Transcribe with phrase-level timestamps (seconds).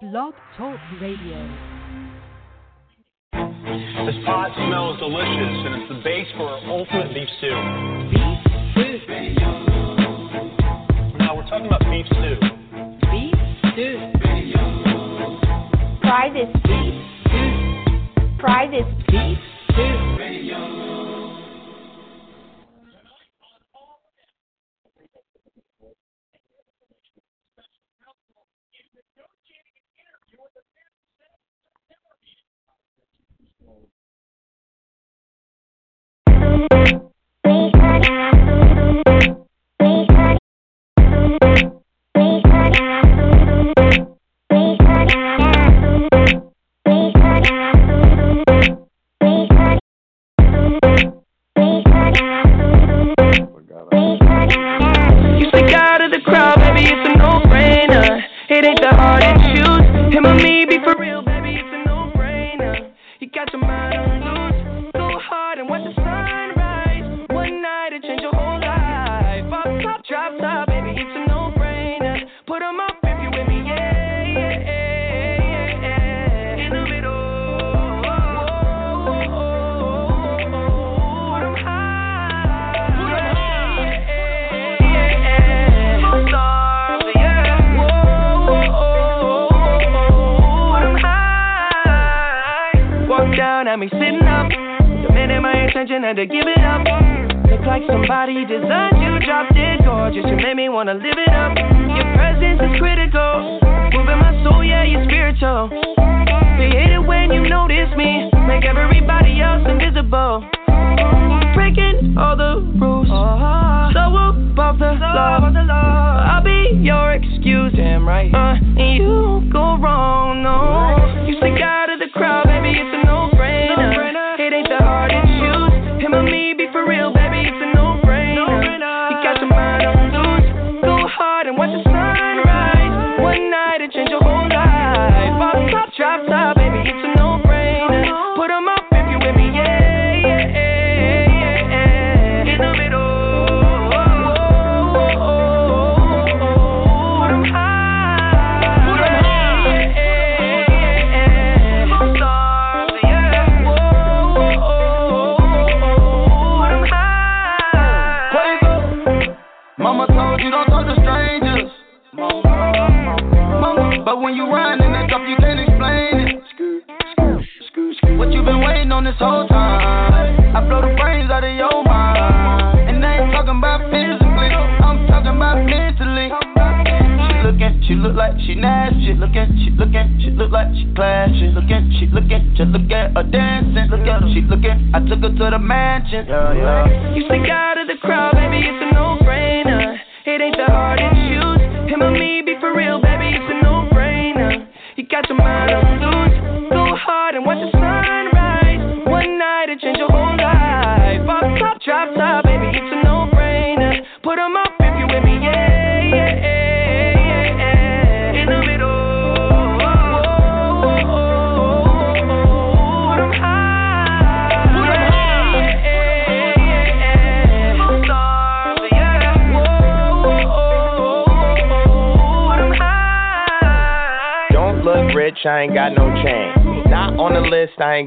[0.00, 1.36] Blog Talk Radio.
[3.34, 7.52] This pot smells delicious, and it's the base for our ultimate beef stew.
[8.08, 9.34] Beef stew.
[11.18, 12.40] Now we're talking about beef stew.
[13.12, 13.34] Beef
[13.74, 13.98] stew.
[16.00, 16.96] Try this beef
[17.26, 18.40] stew.
[18.40, 19.38] Try this beef
[19.70, 20.19] stew.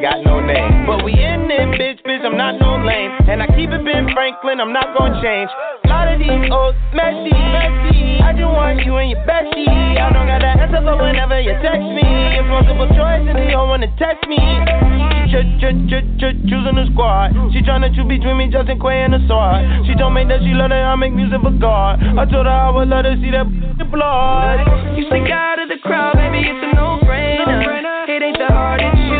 [0.04, 0.84] got no name.
[0.84, 3.16] But we in it, bitch, bitch, I'm not no lame.
[3.32, 5.48] And I keep it Ben Franklin, I'm not gonna change.
[5.48, 8.20] A lot of these old messy, messy.
[8.20, 9.72] I just want you and your bestie.
[9.96, 12.04] I don't got an answer for whenever you text me.
[12.36, 14.44] It's multiple choices and they don't wanna text me.
[16.52, 17.32] Choosing a squad.
[17.56, 19.88] She tryna choose between me, Justin Quay, and a sword.
[19.88, 22.04] She don't make that she love that I make music for God.
[22.04, 23.48] I told her I would let her see that
[23.80, 24.68] the blood.
[25.00, 28.04] You stick out of the crowd, baby, it's a no-brainer.
[28.12, 29.13] It ain't the hardest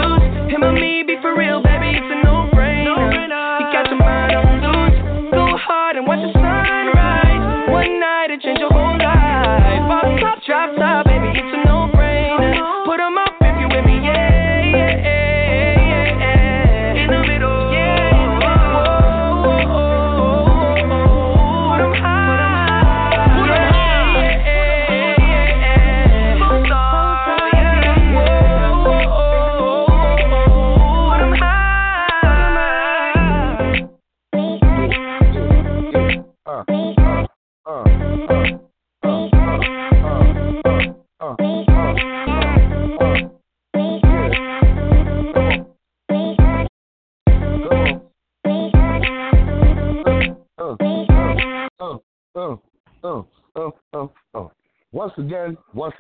[0.64, 3.60] come me, be for real, baby, it's a no brainer.
[3.60, 7.70] You got your mind on loose, go hard and watch the sunrise.
[7.70, 9.14] One night change your whole life.
[10.46, 11.03] Top.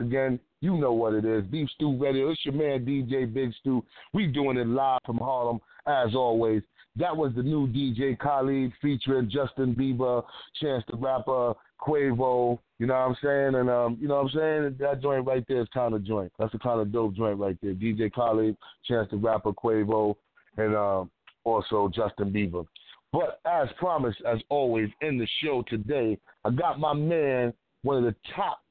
[0.04, 1.44] Again, you know what it is.
[1.46, 2.30] Beef Stew Radio.
[2.30, 3.84] It's your man DJ Big Stew.
[4.14, 6.62] We doing it live from Harlem as always.
[6.96, 10.24] That was the new DJ Khaled featuring Justin Bieber,
[10.62, 12.60] Chance the Rapper, Quavo.
[12.78, 13.56] You know what I'm saying?
[13.56, 14.76] And um, you know what I'm saying?
[14.80, 16.32] That joint right there is kind of joint.
[16.38, 17.74] That's a kind of dope joint right there.
[17.74, 18.56] DJ Khaled,
[18.86, 20.16] Chance the Rapper, Quavo,
[20.58, 21.10] and um,
[21.46, 22.66] also Justin Bieber.
[23.12, 27.54] But as promised, as always, in the show today, I got my man,
[27.84, 28.63] one of the top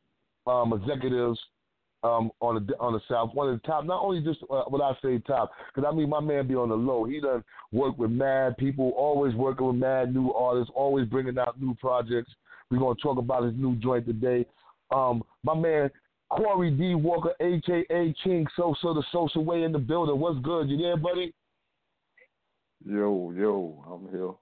[0.46, 1.38] um, executives
[2.04, 3.84] um, on the on the South, one of the top.
[3.84, 6.68] Not only just uh, when I say top, because I mean my man be on
[6.68, 7.04] the low.
[7.04, 11.60] He done work with mad people, always working with mad new artists, always bringing out
[11.60, 12.32] new projects.
[12.70, 14.46] We're gonna talk about his new joint today.
[14.90, 15.90] Um, my man
[16.30, 20.18] Cory D Walker, aka King Sossa, the social way in the building.
[20.18, 20.68] What's good?
[20.68, 21.32] You there, buddy?
[22.84, 24.32] Yo, yo, I'm here.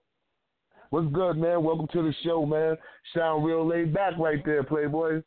[0.91, 1.62] What's good, man?
[1.62, 2.76] Welcome to the show, man.
[3.14, 5.23] Sound real laid back right there, Playboy.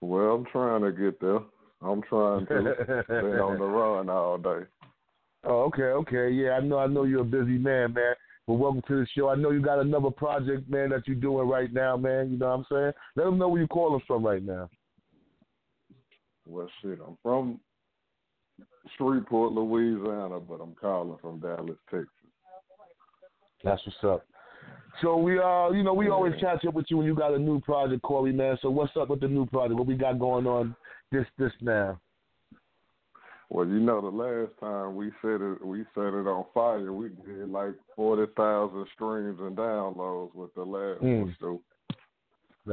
[0.00, 1.40] Well, I'm trying to get there.
[1.80, 4.66] I'm trying to stay on the run all day.
[5.44, 6.30] Oh, okay, okay.
[6.30, 8.14] Yeah, I know I know you're a busy man, man.
[8.46, 9.28] But welcome to the show.
[9.28, 12.30] I know you got another project, man, that you're doing right now, man.
[12.30, 12.92] You know what I'm saying?
[13.14, 14.70] Let them know where you're calling from right now.
[16.46, 17.60] Well, shit, I'm from
[18.96, 22.08] Shreveport, Louisiana, but I'm calling from Dallas, Texas.
[23.62, 24.26] That's what's up.
[25.02, 27.38] So we uh you know, we always catch up with you when you got a
[27.38, 28.58] new project, Cory, man.
[28.62, 29.78] So what's up with the new project?
[29.78, 30.74] What we got going on
[31.12, 32.00] this this now?
[33.50, 36.92] Well, you know, the last time we set it, we set it on fire.
[36.92, 41.20] We did like forty thousand streams and downloads with the last Mm.
[41.22, 41.36] one.
[41.40, 41.62] So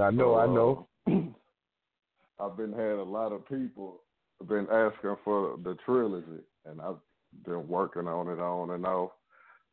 [0.01, 0.87] I know, I know.
[1.07, 1.11] uh,
[2.39, 4.01] I've been had a lot of people
[4.47, 6.99] been asking for the trilogy, and I've
[7.45, 9.11] been working on it on and off.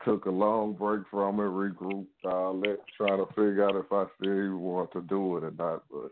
[0.04, 4.04] Took a long break from it, regrouped, all that, trying to figure out if I
[4.20, 5.84] still want to do it or not.
[5.90, 6.10] But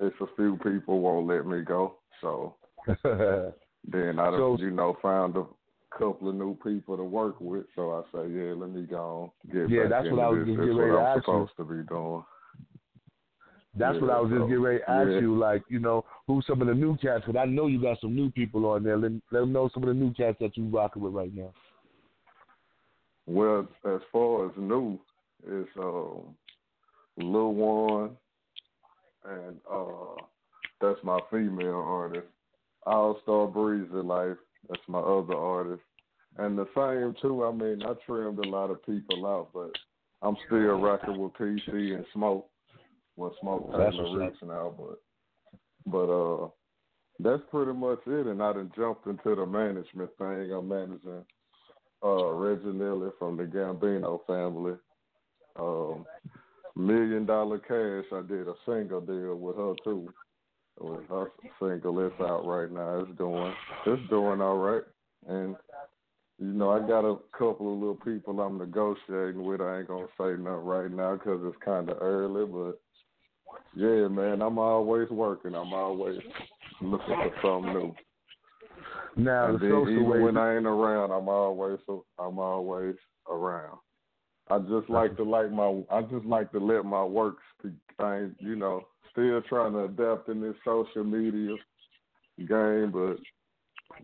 [0.00, 2.56] it's a few people won't let me go, so
[3.04, 5.44] then I, So- so, you know, found a
[5.96, 7.66] couple of new people to work with.
[7.76, 10.48] So I say, yeah, let me go get Yeah, that's what I was this.
[10.48, 11.48] just getting ready to ask you.
[11.56, 12.24] to be doing.
[13.76, 15.20] That's what I was just getting ready to ask yeah.
[15.20, 18.00] you, like, you know, who some of the new cats, because I know you got
[18.00, 18.96] some new people on there.
[18.96, 21.52] Let, let them know some of the new cats that you rocking with right now.
[23.26, 24.98] Well, as far as new,
[25.46, 26.34] it's um,
[27.16, 28.10] Lil One,
[29.24, 30.22] and uh,
[30.80, 32.26] that's my female artist.
[32.86, 34.36] All Star Breezy Life,
[34.68, 35.82] that's my other artist.
[36.36, 37.44] And the same too.
[37.44, 39.70] I mean, I trimmed a lot of people out, but
[40.20, 42.48] I'm still rocking with PC and Smoke.
[43.16, 45.00] Well, Smoke That's what's Ricks now, but
[45.86, 46.48] but uh,
[47.20, 48.26] that's pretty much it.
[48.26, 50.52] And I done jumped into the management thing.
[50.52, 51.24] I'm managing
[52.04, 54.74] uh, Reggie Nelly from the Gambino family.
[55.56, 56.04] Um,
[56.76, 60.12] Million Dollar Cash, I did a single deal with her too.
[60.80, 61.30] With her
[61.60, 62.98] single, it's out right now.
[63.00, 63.54] It's doing,
[63.86, 64.82] it's doing all right.
[65.28, 65.56] And
[66.40, 69.60] you know, I got a couple of little people I'm negotiating with.
[69.60, 72.80] I ain't gonna say nothing right now 'cause it's kind of early, but
[73.76, 75.54] yeah, man, I'm always working.
[75.54, 76.20] I'm always
[76.80, 77.94] looking for something new.
[79.16, 80.20] Now, And the social even way.
[80.20, 81.78] when I ain't around, I'm always
[82.18, 82.94] I'm always
[83.30, 83.78] around.
[84.48, 87.72] I just like to like my I just like to let my work speak.
[87.98, 91.56] I ain't you know still trying to adapt in this social media
[92.38, 93.16] game, but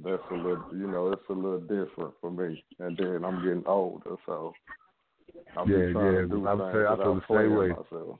[0.05, 2.62] that's a little you know it's a little different for me.
[2.79, 4.55] And then I'm getting older, so
[5.57, 7.69] I'm Yeah, just trying yeah, to do I'm saying- I feel the same way.
[7.69, 8.19] myself.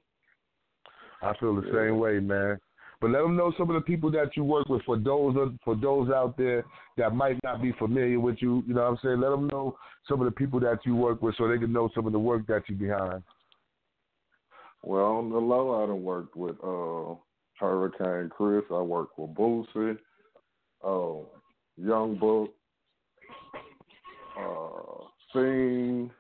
[1.23, 1.73] I feel the Yeah.
[1.73, 2.59] same way, man.
[3.01, 5.75] But let them know some of the people that you work with for those for
[5.75, 6.65] those out there
[6.99, 8.63] that might not be familiar with you.
[8.67, 9.21] You know what I'm saying?
[9.21, 11.89] Let them know some of the people that you work with so they can know
[11.95, 13.23] some of the work that you're behind.
[14.83, 17.15] Well, on the low, I done worked with uh,
[17.59, 18.65] Hurricane Chris.
[18.71, 19.99] I worked with Boosie,
[20.85, 21.25] uh,
[21.77, 22.51] Young Buck,
[24.39, 26.11] uh, Scene,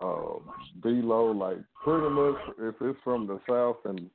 [0.00, 0.38] uh,
[0.82, 1.32] D-Lo.
[1.32, 4.08] Like, pretty much, if it's from the South and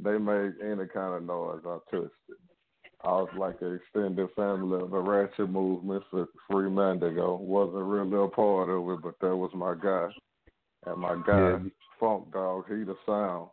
[0.00, 2.36] they make any kind of noise, I touched it.
[3.04, 7.36] I was like an extended family of the Ratchet movement for Free Mandigo.
[7.36, 10.08] Wasn't really a part of it, but that was my guy.
[10.86, 11.58] And my guy, Yeah.
[12.00, 13.48] Funk Dog, he the sound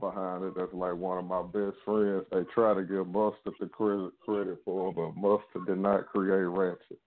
[0.00, 0.54] behind it.
[0.56, 2.24] That's like one of my best friends.
[2.30, 6.44] They try to give Mustard the credit, credit for it, but Mustard did not create
[6.44, 6.98] Ratchet.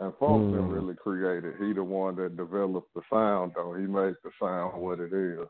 [0.00, 0.72] And Funk didn't Mm.
[0.72, 1.56] really create it.
[1.58, 3.74] He the one that developed the sound, though.
[3.74, 5.48] He made the sound what it is.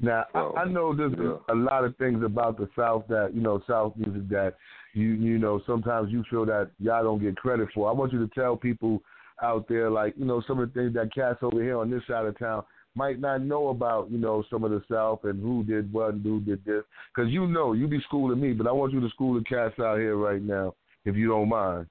[0.00, 1.54] Now So, I, I know there's yeah.
[1.54, 4.54] a lot of things about the South that you know South music that
[4.94, 7.88] you you know sometimes you feel that y'all don't get credit for.
[7.88, 9.02] I want you to tell people
[9.42, 12.02] out there like you know some of the things that cats over here on this
[12.08, 12.64] side of town
[12.98, 16.22] might not know about, you know, some of the South and who did what and
[16.24, 16.82] who did this.
[17.14, 19.78] Because you know, you be schooling me, but I want you to school the cats
[19.78, 20.74] out here right now,
[21.04, 21.86] if you don't mind.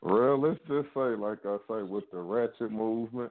[0.00, 3.30] Well, let's just say, like I say, with the ratchet movement,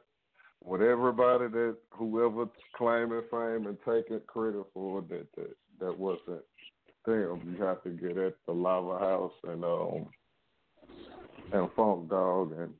[0.64, 6.42] with everybody that whoever claiming fame and taking credit for that that that wasn't
[7.06, 7.42] them.
[7.58, 10.08] You have to get at the Lava House and um
[11.54, 12.74] and Funk Dog and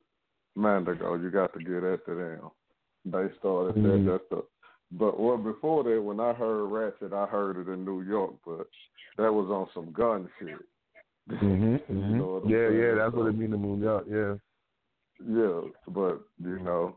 [0.58, 1.16] Mandigo.
[1.22, 2.52] You got to get at them.
[3.06, 4.06] They started Mhm.
[4.06, 4.12] that.
[4.12, 4.44] That's the
[4.92, 8.68] but well before that, when I heard Ratchet, I heard it in New York, but
[9.18, 10.58] that was on some gun shit.
[11.30, 11.76] Mm-hmm.
[11.94, 12.98] You know what Yeah, yeah, saying?
[12.98, 14.06] that's what So- it mean to move out.
[14.10, 14.36] Yeah.
[15.26, 16.96] Yeah, but you know,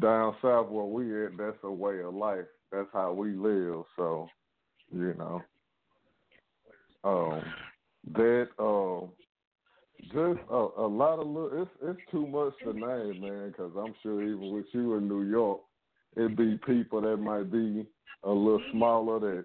[0.00, 2.46] down south where we at, that's a way of life.
[2.72, 3.84] That's how we live.
[3.96, 4.28] So,
[4.92, 5.42] you know,
[7.04, 7.42] um,
[8.14, 9.10] that um,
[10.12, 11.62] just a, a lot of little.
[11.62, 13.48] It's it's too much to name, man.
[13.48, 15.60] Because I'm sure even with you in New York,
[16.16, 17.86] it'd be people that might be
[18.24, 19.44] a little smaller that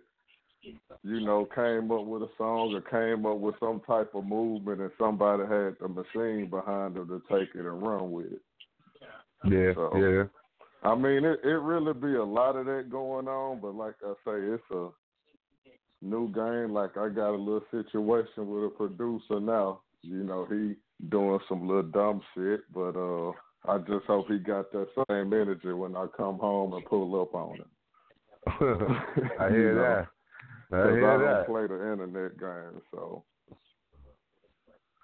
[1.04, 4.80] you know, came up with a song or came up with some type of movement
[4.82, 8.42] and somebody had the machine behind them to take it and run with it.
[9.46, 10.24] Yeah, So- yeah.
[10.84, 14.14] I mean, it it really be a lot of that going on, but like I
[14.26, 14.90] say, it's a
[16.02, 16.74] new game.
[16.74, 19.82] Like I got a little situation with a producer now.
[20.02, 20.76] You know, he
[21.10, 23.32] doing some little dumb shit, but uh
[23.66, 27.34] I just hope he got that same energy when I come home and pull up
[27.34, 27.66] on him.
[29.40, 30.08] I hear that.
[30.76, 31.46] I hear I don't that.
[31.48, 33.24] play the internet game, so.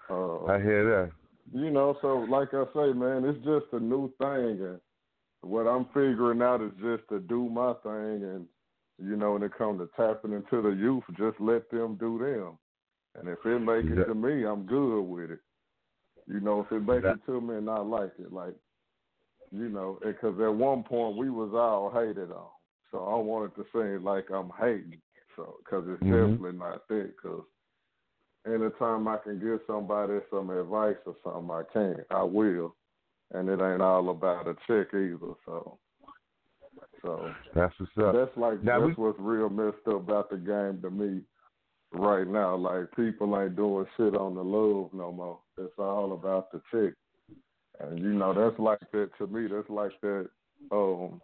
[0.10, 1.12] Uh, I hear that.
[1.54, 4.80] you know, so like I say, man, it's just a new thing, and
[5.42, 8.46] what I'm figuring out is just to do my thing, and
[8.98, 12.58] you know, when it comes to tapping into the youth, just let them do them,
[13.16, 15.40] and if it make it to me, I'm good with it.
[16.28, 18.54] You know, if it make it to me and I like it, like,
[19.52, 22.50] you know, because at one point we was all hated on,
[22.92, 25.02] so I wanted to say like I'm hating,
[25.36, 26.32] so because it's Mhm.
[26.32, 27.46] definitely not that, because
[28.46, 32.06] anytime I can give somebody some advice or something, I can.
[32.12, 32.76] I will.
[33.32, 35.34] And it ain't all about a check either.
[35.46, 35.78] So,
[37.04, 38.16] so That's what's up.
[38.16, 41.22] that's like Now that's we- what's real messed up about the game to me
[41.92, 42.56] right now.
[42.56, 45.40] Like people ain't doing shit on the love no more.
[45.58, 46.94] It's all about the check.
[47.80, 49.48] And you know that's like that to me.
[49.48, 50.28] That's like that.
[50.72, 51.22] Um,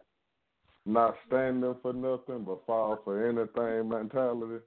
[0.86, 4.64] not standing for nothing but fall for anything mentality.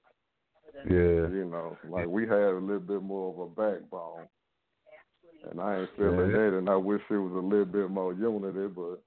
[0.90, 1.28] Yeah.
[1.28, 4.26] You know, like we had a little bit more of a backbone.
[5.50, 6.38] And I ain't feeling Yeah.
[6.38, 9.00] that and I wish it was a little bit more unity, but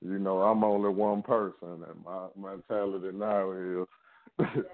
[0.00, 3.86] you know, I'm only one person and my mentality now is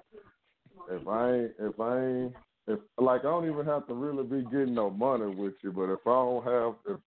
[0.91, 2.33] if I ain't if I ain't
[2.67, 5.91] if like I don't even have to really be getting no money with you, but
[5.91, 7.01] if I don't have if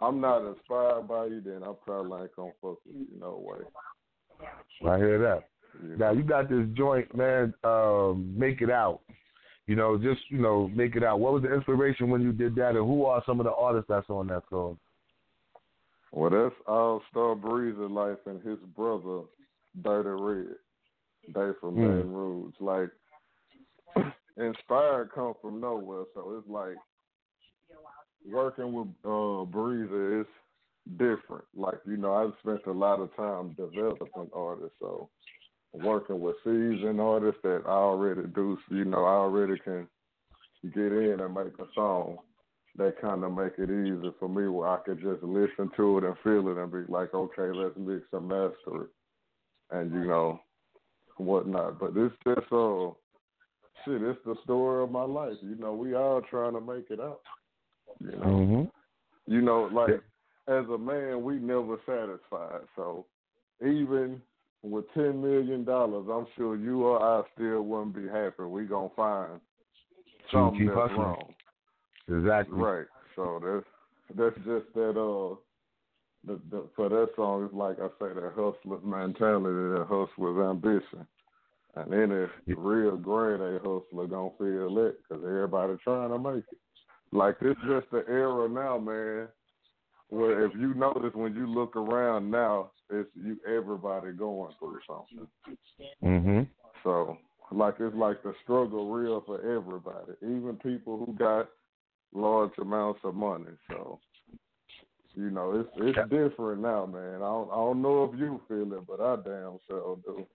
[0.00, 3.64] I'm not inspired by you then I probably ain't gonna fuck with you no way.
[4.84, 5.48] I hear that.
[5.82, 6.18] You Now know?
[6.18, 7.54] you got this joint, man.
[7.64, 9.00] Um, make it out.
[9.66, 11.20] You know, just you know, make it out.
[11.20, 13.88] What was the inspiration when you did that, and who are some of the artists
[13.88, 14.78] that's on that song?
[16.10, 19.22] Well, that's All Star Breezy Life and his brother,
[19.82, 20.56] Dirty Red.
[21.28, 21.82] They from Hmm.
[21.82, 22.54] Baton Rouge.
[22.60, 22.90] Like,
[24.36, 26.04] inspired come from nowhere.
[26.14, 26.76] So it's like
[28.30, 30.26] working with uh, Breezy is
[30.98, 31.44] different.
[31.54, 34.76] Like, you know, I've spent a lot of time developing artists.
[34.80, 35.08] So
[35.72, 39.88] working with seasoned artists that I already do, you know, I already can
[40.62, 42.18] get in and make a song
[42.76, 46.04] that kind of make it easy for me where I could just listen to it
[46.04, 48.90] and feel it and be like, okay, let's mix and master it,
[49.70, 50.40] and you know,
[51.16, 51.78] whatnot.
[51.78, 52.90] But it's just uh,
[53.84, 55.36] shit, it's the story of my life.
[55.42, 57.20] You know, we all trying to make it out.
[58.00, 59.32] You know, Mm-hmm.
[59.32, 60.00] you know, like
[60.48, 62.66] as a man, we never satisfied.
[62.74, 63.06] So
[63.60, 64.20] even
[64.62, 68.44] with ten million dollars, I'm sure you or I still wouldn't be happy.
[68.44, 69.40] We gonna find
[70.30, 71.00] something keep that's hustling.
[71.00, 71.34] wrong.
[72.08, 72.58] Exactly.
[72.58, 72.86] Right.
[73.16, 75.36] So that's that's just that uh
[76.24, 81.06] the, the for that song it's like I say that hustler's mentality, that hustler's ambition.
[81.74, 86.44] And then if real grade A hustler gonna feel it because everybody trying to make
[86.52, 86.58] it.
[87.12, 89.28] Like this just the era now, man.
[90.08, 95.26] Where if you notice when you look around now, it's you everybody going through something.
[96.04, 96.42] Mm-hmm.
[96.84, 97.16] So
[97.50, 101.48] like it's like the struggle real for everybody, even people who got
[102.14, 103.50] large amounts of money.
[103.68, 103.98] So
[105.14, 107.16] you know it's it's different now, man.
[107.16, 110.26] I don't I don't know if you feel it, but I damn sure do.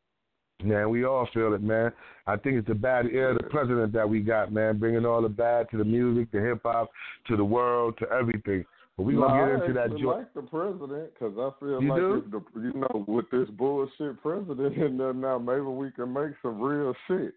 [0.64, 1.92] Man, we all feel it, man.
[2.26, 5.22] I think it's the bad air of the president that we got, man, bringing all
[5.22, 6.90] the bad to the music, to hip hop,
[7.28, 8.66] to the world, to everything.
[8.98, 10.18] But we gonna nah, get into I that joint.
[10.18, 12.24] like the president because I feel You like do?
[12.26, 16.32] if the you know with this bullshit president in there now, maybe we can make
[16.42, 17.34] some real shit.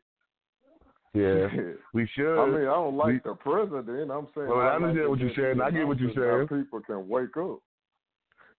[1.12, 1.48] Yeah,
[1.92, 2.40] we should.
[2.40, 4.10] I mean, I don't like We- the president.
[4.10, 4.48] I'm saying.
[4.48, 5.60] Well, I like understand the what you're saying.
[5.60, 6.14] I get what you're
[6.48, 6.48] saying.
[6.62, 7.58] People can wake up.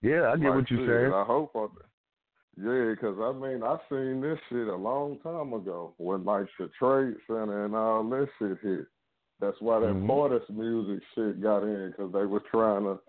[0.04, 1.14] yeah, I get Like, what you're shit, saying.
[1.14, 1.68] I hope I.
[2.58, 6.70] Yeah, because I mean, I seen this shit a long time ago when like the
[6.78, 8.86] trade center and all this shit hit.
[9.42, 10.06] That's why that Mhm.
[10.08, 13.00] Fortis music shit got in because they was trying to,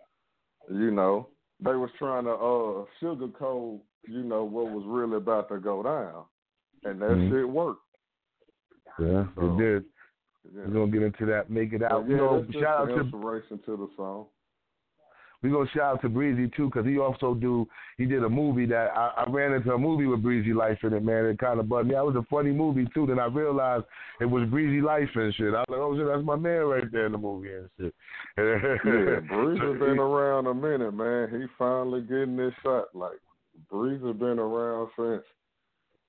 [0.70, 1.28] you know,
[1.60, 6.24] they was trying to uh sugarcoat, you know, what was really about to go down,
[6.84, 7.28] and that Mhm.
[7.28, 7.82] shit worked.
[8.98, 9.84] Yeah, So, it did.
[10.54, 10.66] Yeah.
[10.66, 11.50] We're gonna get into that.
[11.50, 12.02] Make it out.
[12.02, 14.26] But you yeah, know, shout out the to inspiration to the song.
[15.42, 17.66] We gonna shout out to Breezy too, cause he also do
[17.98, 20.92] he did a movie that I, I ran into a movie with Breezy Life in
[20.92, 21.26] it, man.
[21.26, 21.94] It kind of bugged me.
[21.94, 23.06] That was a funny movie too.
[23.06, 23.84] Then I realized
[24.20, 25.54] it was Breezy Life and shit.
[25.54, 27.94] I was like, oh shit, that's my man right there in the movie and shit.
[28.38, 28.80] Yeah, has
[29.80, 31.28] been around a minute, man.
[31.30, 32.86] He finally getting this shot.
[32.94, 33.18] Like
[33.70, 35.24] Breeze has been around since,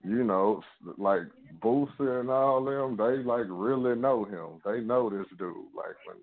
[0.03, 0.61] you know,
[0.97, 1.23] like
[1.59, 2.97] Boosie and all them.
[2.97, 4.61] They like really know him.
[4.63, 5.55] They know this dude.
[5.75, 6.17] Like when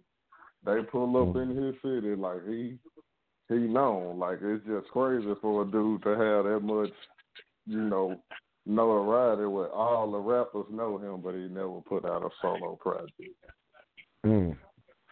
[0.65, 2.79] they pull up in his city, like he
[3.49, 4.19] he known.
[4.19, 6.91] Like it's just crazy for a dude to have that much,
[7.67, 8.21] you know,
[8.67, 13.13] notoriety where all the rappers know him, but he never put out a solo project.
[14.25, 14.57] Mm.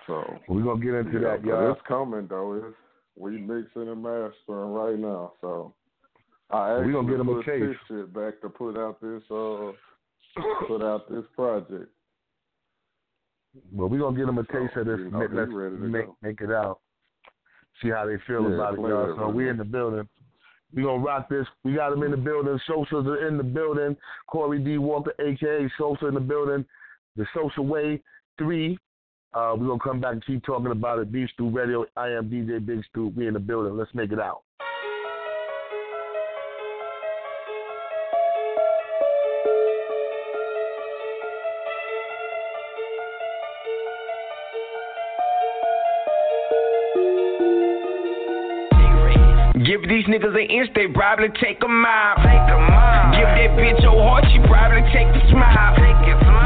[0.06, 1.72] So We're gonna get into yeah, that, y'all.
[1.72, 2.54] it's coming though.
[2.54, 2.76] It's
[3.16, 5.32] we mixing and mastering right now.
[5.40, 5.74] So
[6.50, 8.06] I actually We gonna get him a case.
[8.14, 9.72] back to put out this uh
[10.68, 11.90] put out this project.
[13.72, 14.98] Well, we're gonna get them a So, taste of this.
[15.00, 16.16] you know, Let- he Let's make go.
[16.22, 16.80] make it out.
[17.82, 19.16] See how they feel Yeah, about it, y'all.
[19.16, 20.08] So we in the building.
[20.74, 21.46] We gonna rock this.
[21.64, 22.58] We got them in the building.
[22.66, 23.96] Socials are in the building.
[24.26, 24.76] Cory D.
[24.78, 26.64] Walker, aka Sossa, in the building.
[27.16, 28.02] The Social Way
[28.36, 28.78] Three.
[29.34, 31.12] Uh, we're gonna come back and keep talking about it.
[31.12, 31.84] Beef Stew Radio.
[31.96, 33.08] I am DJ Big Stew.
[33.16, 33.76] We in the building.
[33.76, 34.42] Let's make it out.
[49.68, 52.16] Give these niggas an inch, they probably take a mile.
[53.12, 55.76] Give that bitch your heart, she probably take the smile.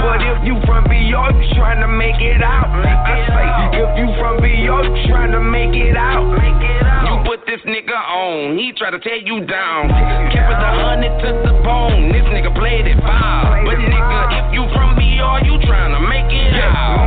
[0.02, 2.66] But if you from BR, you trying to make it out.
[2.66, 6.34] I say, if you from BR, you trying to make it out.
[6.34, 9.86] You put this nigga on, he try to tear you down.
[10.34, 13.62] Kept it a hundred to the bone, this nigga played it foul.
[13.62, 17.06] But nigga, if you from BR, you trying to make it out.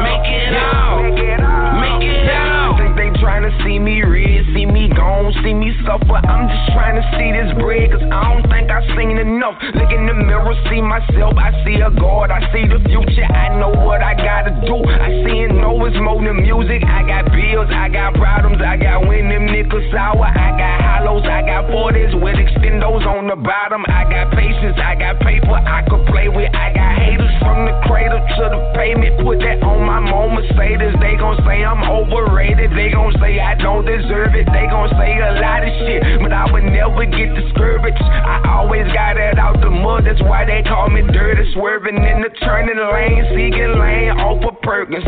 [0.00, 1.04] Make it out.
[1.04, 2.80] Make it out.
[2.80, 6.18] Think they trying to see me red, see me gone, see me suffer.
[6.24, 9.58] I'm just trying to see this bread, cause I don't think I've seen enough.
[9.74, 13.58] Look in the mirror, see myself, I see a God, I see the future, I
[13.58, 14.78] know what I gotta do.
[14.86, 16.82] I see and know it's more than music.
[16.86, 21.26] I got bills, I got problems, I got when them nickels sour, I got hollows,
[21.26, 23.84] I got 40s with extendos on the bottom.
[23.88, 26.50] I got patience, I got paper I could play with.
[26.54, 29.20] I got haters from the cradle to the pavement.
[29.20, 30.94] Put that on my mom Mercedes.
[31.00, 32.72] They gon' say I'm overrated.
[32.72, 34.46] They gon' say I don't deserve it.
[34.50, 38.02] They gon' say a lot of shit, but I would never get discouraged.
[38.02, 40.04] I always got it out the mud.
[40.04, 41.44] That's why they call me dirty.
[41.52, 45.04] Swerving in the turning lane, seeking lane off of Perkins.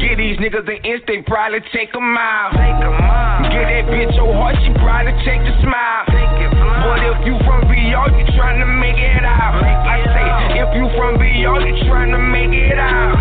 [0.00, 2.52] Get these niggas an inch, they probably take a mile.
[2.52, 6.49] Get that bitch your heart, she probably take the smile.
[6.90, 9.62] But if you from BR, you tryna make it out.
[9.62, 13.14] I say, if you from BR, you tryna make it out.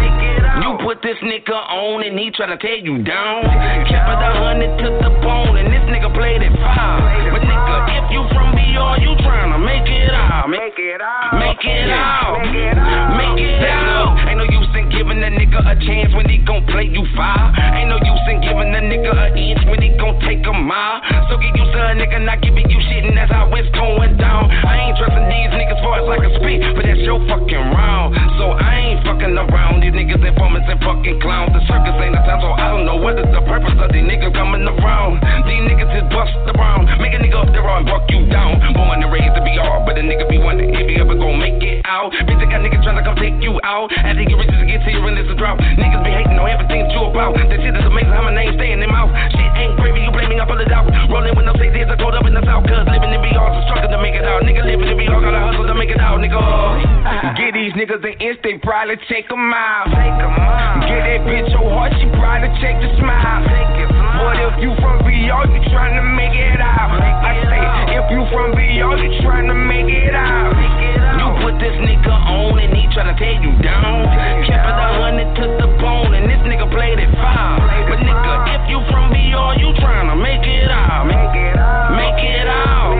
[0.65, 3.45] You put this nigga on and he tryna tear you down.
[3.85, 6.97] Kept it a hundred to the bone and this nigga played it foul.
[7.29, 10.49] But nigga, if you from BR, you tryna make it out.
[10.49, 11.37] Make it out.
[11.37, 12.41] Make it out.
[12.41, 14.17] Make it out.
[14.25, 17.53] Ain't no use in giving a nigga a chance when he gon' play you foul.
[17.53, 21.05] Ain't no use in giving a nigga an inch when he gon' take a mile.
[21.29, 22.78] So get used to a nigga not giving you
[27.29, 28.17] fucking round.
[28.41, 29.85] So I ain't fucking around.
[29.85, 31.53] These niggas informants and fucking clowns.
[31.53, 34.07] The circus ain't a time, so I don't know what is the purpose of these
[34.07, 35.19] niggas coming around.
[35.43, 36.87] These niggas is bust around.
[37.03, 38.55] Make a nigga up there and buck you down.
[38.71, 41.43] Born and raised to be hard, but a nigga be wondering if he ever gon'
[41.43, 42.15] make it out.
[42.23, 43.91] Bitch, I got niggas tryna come take you out.
[43.91, 45.59] After you riches to get to you and it's a drought.
[45.59, 47.35] Niggas be hating on everything that you about.
[47.35, 49.11] That shit is amazing how my name stay in their mouth.
[49.35, 50.87] Shit ain't gravy, you blaming, I pull it out.
[51.11, 52.63] Rolling with no safety, it's a cold up in the south.
[52.63, 54.39] Cause living in BR, so struggle to make it out.
[54.47, 56.39] Nigga living in BR, gotta hustle to make it out, nigga.
[57.35, 59.91] Get these niggas an inch, they probably take a mile.
[59.91, 63.41] Get that bitch your heart, she probably take take the smile.
[64.21, 66.93] But if you from BR, you tryna make it out.
[67.01, 67.61] I say,
[67.97, 70.53] if you from BR, you tryna make it out.
[71.17, 74.05] You put this nigga on and he tryna take you down.
[74.45, 77.57] Kept it a hundred to the bone and this nigga played it foul.
[77.89, 81.09] But nigga, if you from BR, you tryna make it out.
[81.09, 81.97] Make it out.
[81.97, 82.93] Make it out.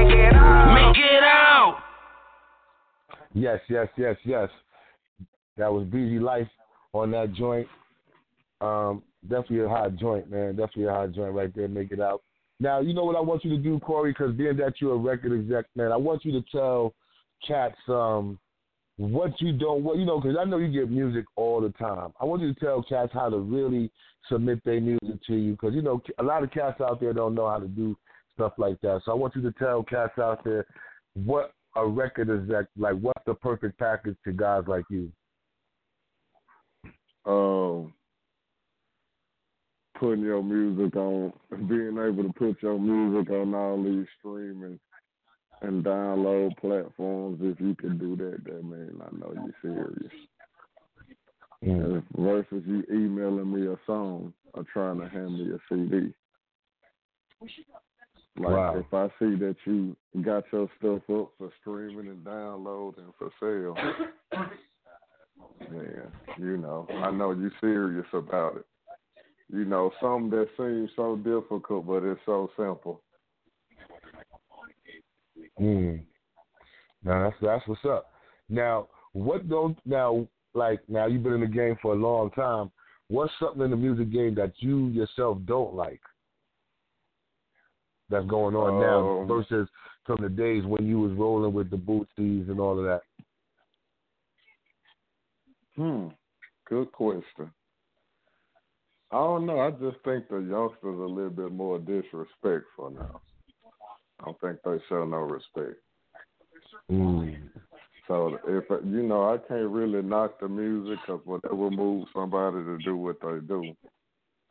[0.74, 1.78] Make it out.
[3.34, 4.50] Yes, yes, yes, yes.
[5.58, 6.48] That was Breezy Life
[6.94, 7.68] on that joint.
[8.62, 10.56] Um, definitely a hot joint, man.
[10.56, 11.68] Definitely a hot joint right there.
[11.68, 12.22] Make it out.
[12.60, 14.98] Now, you know what I want you to do, Cory, because being that you're a
[14.98, 16.94] record exec, man, I want you to tell
[17.48, 18.38] cats um,
[18.98, 22.12] what you don't, what you know, because I know you get music all the time.
[22.20, 23.90] I want you to tell cats how to really
[24.28, 27.34] submit their music to you, because you know a lot of cats out there don't
[27.34, 27.96] know how to do
[28.34, 29.02] stuff like that.
[29.06, 30.66] So I want you to tell cats out there
[31.14, 33.00] what a record exec like.
[33.00, 35.10] What's the perfect package to guys like you?
[37.26, 37.94] Um,
[40.00, 41.34] putting your music on,
[41.68, 44.80] being able to put your music on all these streaming
[45.62, 47.40] and download platforms.
[47.42, 50.14] If you can do that, that means I know you're serious.
[51.64, 52.04] Mm.
[52.18, 56.14] Versus you emailing me a song or trying to hand me a CD.
[58.38, 58.78] Like Wow.
[58.78, 63.30] if I see that you got your stuff up for streaming and download and for
[63.42, 63.76] sale,
[65.70, 68.66] man, you know, I know you're serious about it.
[69.52, 73.02] You know, something that seems so difficult, but it's so simple.
[75.60, 76.02] Mm.
[77.04, 78.12] Now that's that's what's up.
[78.48, 82.72] Now, what don't now like now you've been in the game for a long time.
[83.08, 86.02] What's something in the music game that you yourself don't like
[88.10, 89.68] that's going on now Um, versus
[90.06, 93.02] from the days when you was rolling with the Boosies and all of that?
[95.76, 96.08] Hmm.
[96.66, 97.52] Good question.
[99.12, 99.60] I don't know.
[99.60, 103.22] I just think the youngsters are a little bit more disrespectful now.
[104.20, 105.80] I don't think they show no respect.
[106.92, 107.50] Mm.
[108.08, 112.78] So if you know, I can't really knock the music because whatever moves somebody to
[112.84, 113.64] do what they do,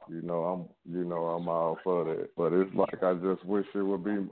[0.08, 2.30] you know, I'm you know I'm all for that.
[2.36, 4.26] But it's like I just wish it would be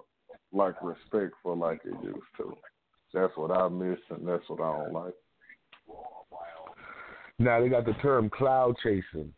[0.53, 2.57] like respectful like it used to.
[3.13, 5.15] That's what I miss and that's what I don't like.
[7.39, 9.33] Now they got the term cloud chasing,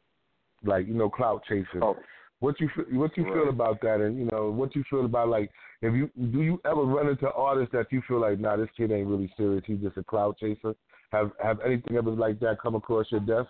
[0.64, 1.82] like you know cloud chasing.
[1.82, 1.96] Oh,
[2.40, 5.50] What you what you feel about that, and you know what you feel about like
[5.82, 8.90] if you do you ever run into artists that you feel like nah this kid
[8.90, 10.74] ain't really serious he's just a cloud chaser.
[11.10, 13.48] Have have anything ever like that come across your desk?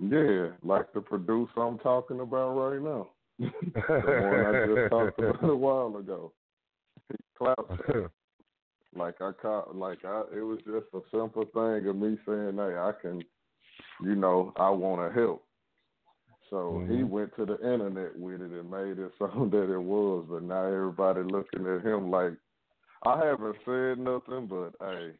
[0.00, 3.08] yeah, like the producer I'm talking about right now.
[3.38, 6.32] the one I just talked about a while ago.
[7.36, 7.80] Clout
[8.96, 12.76] Like I caught, like I, it was just a simple thing of me saying, "Hey,
[12.76, 13.22] I can,
[14.02, 15.43] you know, I want to help."
[16.50, 17.08] So he Mhm.
[17.08, 20.26] went to the internet with it and made it so that it was.
[20.28, 22.34] But now everybody looking at him like,
[23.02, 25.12] I haven't said nothing, but hey,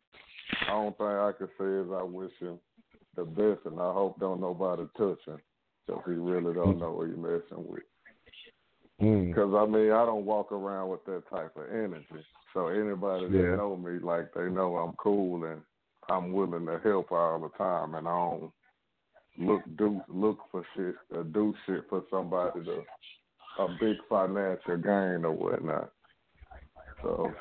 [0.63, 2.59] I don't think I can say is I wish him
[3.17, 5.41] the best, and I hope don't nobody touch him,
[5.87, 7.83] because he really don't know what he's messing with.
[9.01, 9.29] Mm.
[9.29, 12.25] Because I mean, I don't walk around with that type of energy.
[12.53, 15.61] So anybody that know me, like they know I'm cool and
[16.09, 18.53] I'm willing to help all the time, and I don't
[19.39, 22.83] look do look for shit or do shit for somebody to
[23.59, 25.91] a big financial gain or whatnot.
[27.03, 27.35] So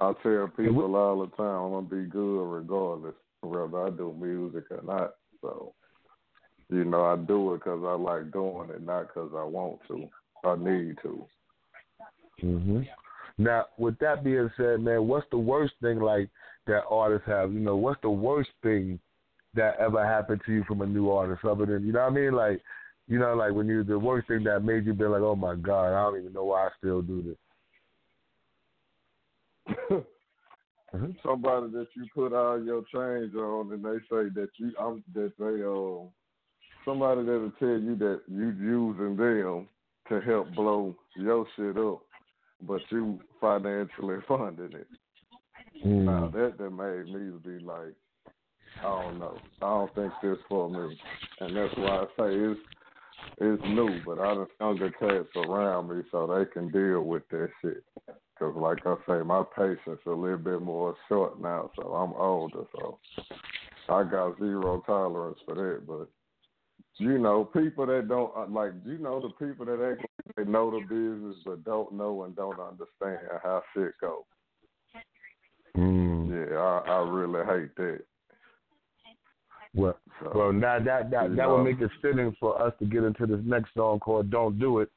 [0.00, 4.64] I tell people all the time I'm gonna be good regardless, whether I do music
[4.70, 5.14] or not.
[5.40, 5.74] So
[6.70, 10.08] you know, I do it because I like doing it, not because I want to.
[10.44, 11.26] I need to.
[12.40, 12.80] hmm
[13.38, 16.30] Now, with that being said, man, what's the worst thing like
[16.66, 17.52] that artists have?
[17.52, 18.98] You know, what's the worst thing
[19.54, 22.14] that ever happened to you from a new artist, other than you know what I
[22.14, 22.32] mean?
[22.32, 22.62] Like,
[23.08, 25.54] you know, like when you the worst thing that made you be like, oh my
[25.56, 27.36] god, I don't even know why I still do this.
[30.94, 31.16] Mhm.
[31.22, 35.32] Somebody that you put all your change on, and they say that you, I'm that
[35.38, 36.08] they, uh,
[36.84, 39.68] somebody that'll tell you that you using them
[40.08, 42.02] to help blow your shit up,
[42.62, 44.86] but you financially funding it.
[45.84, 46.04] Mm.
[46.04, 47.94] Now that that made me be like,
[48.80, 50.96] I don't know, I don't think this for me,
[51.40, 52.60] and that's why I say it's
[53.38, 57.48] it's new, but I done younger cats around me so they can deal with that
[57.60, 57.84] shit.
[58.38, 62.64] Cause like I say, my patience a little bit more short now, so I'm older,
[62.72, 62.98] so
[63.88, 65.86] I got zero tolerance for that.
[65.86, 66.08] But
[66.98, 70.50] you know, people that don't uh, like, you know, the people that act like they
[70.50, 74.24] know the business but don't know and don't understand how shit goes.
[75.76, 76.28] Mm.
[76.28, 78.00] Yeah, I, I really hate that.
[79.74, 83.04] Well, So, well, now that that that would make it fitting for us to get
[83.04, 84.90] into this next song called "Don't Do It."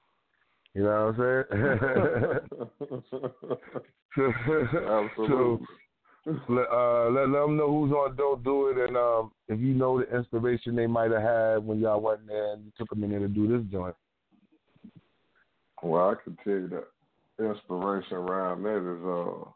[0.74, 2.50] You know what I'm saying?
[4.16, 4.34] so,
[5.08, 5.66] Absolutely.
[6.50, 9.74] let, uh, let let them know who's on "Don't Do It" and um, if you
[9.74, 13.10] know the inspiration they might have had when y'all went there and you took in
[13.10, 13.96] there to do this joint.
[15.82, 19.50] Well, I can tell you the inspiration around that is uh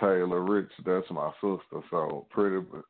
[0.00, 1.80] Taylor Rich, that's my sister.
[1.90, 2.84] So pretty much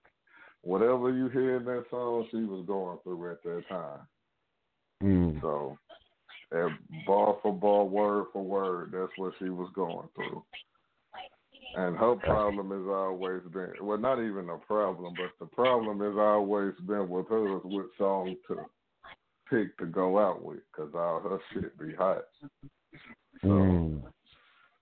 [0.65, 4.01] whatever you hear in that song, she was going through at that time.
[5.03, 5.41] Mm.
[5.41, 5.79] So,
[6.53, 6.71] and
[7.07, 10.43] bar for bar, word for word, that's what she was going through.
[11.77, 16.17] And her problem has always been well, not even a problem, but the problem has
[16.17, 18.65] always been with her is what song to
[19.51, 22.25] pick to go out with, because all her shit be hot.
[23.43, 24.03] So Mm.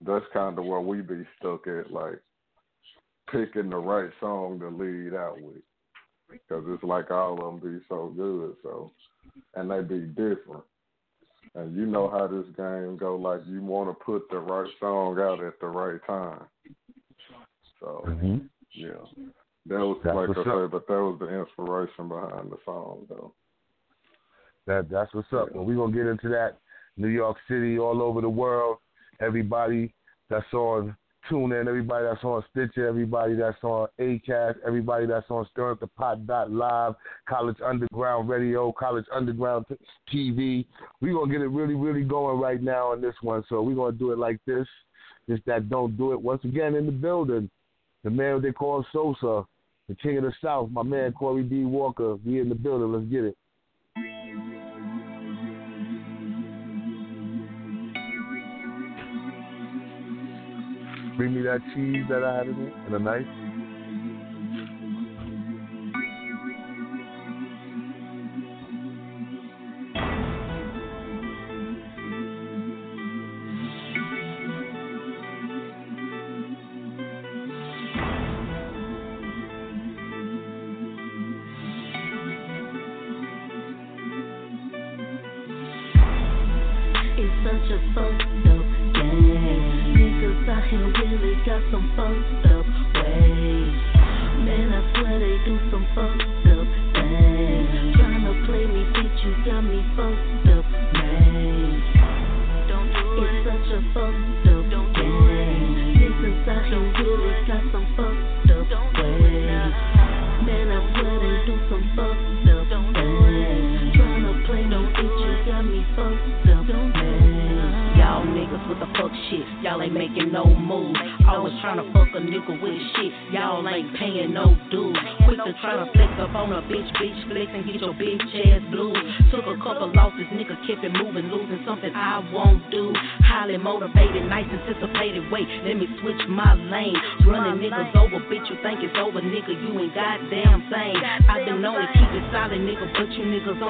[0.02, 2.20] that's kind of where we be stuck at, like
[3.30, 5.62] picking the right song to lead out with,
[6.32, 8.92] because it's like all of them be so good, so
[9.54, 10.64] and they be different.
[11.54, 15.18] And you know how this game go, like you want to put the right song
[15.18, 16.44] out at the right time.
[17.80, 18.38] So hmm
[18.74, 18.92] yeah,
[19.66, 23.34] that was That's like I said, but that was the inspiration behind the song, though.
[24.66, 25.54] That that's what's up.
[25.54, 26.58] Well, we're gonna get into that.
[26.96, 28.78] New York City, all over the world.
[29.20, 29.94] Everybody
[30.30, 30.96] that's on
[31.30, 35.86] TuneIn, everybody that's on Stitcher, everybody that's on Acast, everybody that's on Stir Up the
[35.86, 36.94] Pot dot live,
[37.28, 39.66] College Underground Radio, College Underground
[40.12, 40.66] TV.
[41.00, 43.44] We're gonna get it really, really going right now on this one.
[43.48, 44.66] So we're gonna do it like this.
[45.28, 46.20] Just that don't do it.
[46.20, 47.48] Once again in the building.
[48.04, 49.46] The man they call Sossa,
[49.88, 51.64] the king of the South, my man Cory D.
[51.64, 52.16] Walker.
[52.26, 52.92] We in the building.
[52.92, 53.36] Let's get it.
[61.22, 63.41] Bring me that cheese that I had in it and a knife.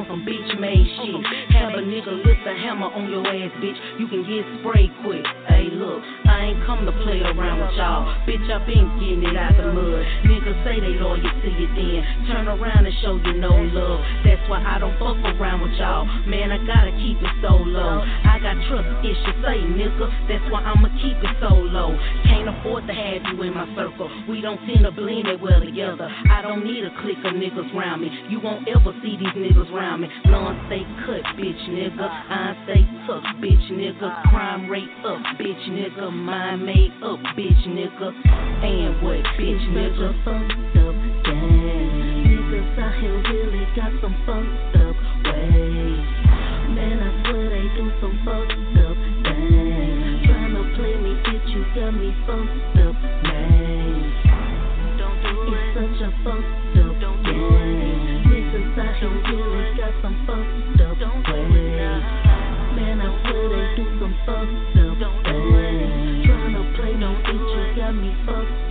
[0.03, 1.55] On some bitch made shit.
[1.55, 5.25] Have a nigga lift a hammer on your ass, bitch, you can get sprayed quick.
[5.49, 8.07] Hey, look, I ain't come to play around with y'all.
[8.27, 10.03] Bitch, I been getting it out the mud.
[10.73, 12.01] Say they loyal to you then.
[12.33, 14.01] Turn around and show you no love.
[14.25, 16.09] That's why I don't fuck around with y'all.
[16.25, 18.01] Man, I gotta keep it so low.
[18.01, 20.09] I got trust issues, say nigga.
[20.33, 21.93] That's why I'ma keep it so low.
[22.25, 24.09] Can't afford to have you in my circle.
[24.25, 26.09] We don't tend to blend it well together.
[26.09, 28.09] I don't need a clique of niggas round me.
[28.33, 30.09] You won't ever see these niggas round me.
[30.25, 32.01] None stay cut, bitch nigga.
[32.01, 34.09] I stay tough, bitch nigga.
[34.33, 36.09] Crime rate up, bitch nigga.
[36.09, 38.09] Mind made up, bitch nigga.
[38.65, 40.62] And what, bitch nigga?
[40.79, 40.94] Up.
[42.22, 46.07] Niggas out here really got some fucked up ways.
[46.72, 48.53] Man, I swear they do some fucked
[48.87, 50.27] up things.
[50.27, 52.96] Tryna play me, bitch, you got me fucked up,
[53.27, 53.72] man.
[55.44, 56.94] It's such a fucked up
[57.25, 58.22] game.
[58.29, 60.98] Niggas out here really got some fucked up
[61.29, 62.05] ways.
[62.77, 66.27] Man, I swear they do some fucked up things.
[66.27, 68.62] Tryna play bitch, you got me fucked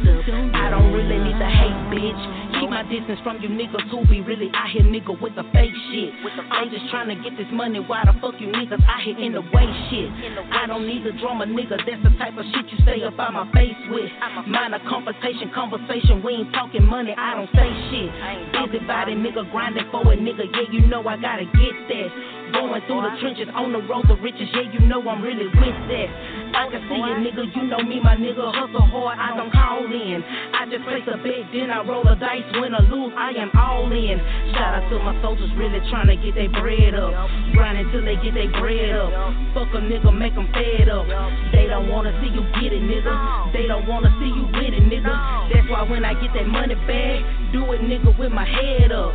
[0.91, 2.21] don't really need to hate, bitch.
[2.60, 5.71] Keep my distance from you niggas who be really out here, nigga, with the fake
[5.91, 6.12] shit.
[6.51, 7.80] I'm just trying to get this money.
[7.80, 10.12] Why the fuck you niggas out here in the way shit?
[10.51, 11.80] I don't need the drama, nigga.
[11.80, 14.12] That's the type of shit you stay up by my face with.
[14.47, 16.21] Mind a confrontation, conversation.
[16.23, 17.15] We ain't talking money.
[17.17, 18.12] I don't say shit.
[18.51, 20.43] Busy Busybody, nigga, grinding for a nigga.
[20.51, 22.40] Yeah, you know I gotta get that.
[22.52, 24.48] Going through the trenches on the road to riches.
[24.52, 26.10] Yeah, you know I'm really with that.
[26.52, 27.48] I can see it, nigga.
[27.56, 28.52] You know me, my nigga.
[28.52, 29.18] Hustle hard.
[29.18, 30.20] I don't call in.
[30.52, 32.44] I just place a bet, then I roll a dice.
[32.60, 34.20] Win or lose, I am all in.
[34.52, 37.16] Shout out to my soldiers really trying to get their bread up.
[37.56, 39.12] Grinding till they get their bread up.
[39.56, 41.08] Fuck a nigga, make them fed up.
[41.56, 43.54] They don't wanna see you get it, nigga.
[43.54, 45.14] They don't wanna see you with it, nigga.
[45.54, 47.20] That's why when I get that money back,
[47.54, 49.14] do it, nigga, with my head up.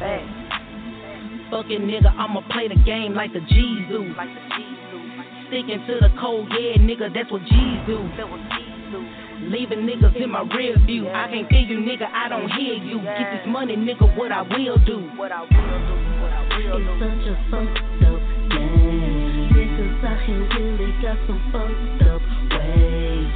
[0.00, 0.37] Hey.
[1.50, 4.14] Fucking nigga, I'ma play the game like the G's do.
[5.48, 8.04] Sticking to the cold, yeah, nigga, that's what G's do.
[9.48, 11.08] Leaving niggas in my rear view.
[11.08, 12.04] I can't feel you, nigga.
[12.12, 13.00] I don't hear you.
[13.00, 14.14] Get this money, nigga.
[14.16, 15.08] What I will do.
[15.16, 15.96] What I will do.
[16.20, 16.84] What I will do.
[16.84, 18.20] It's such a fucked up
[18.52, 19.48] game.
[19.48, 22.22] Niggas out here really got some fucked up
[22.60, 23.32] ways.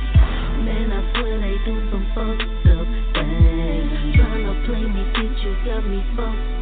[0.68, 4.20] Man, I swear they do some fucked up things.
[4.20, 6.61] Tryna play me, bitch, you got me fucked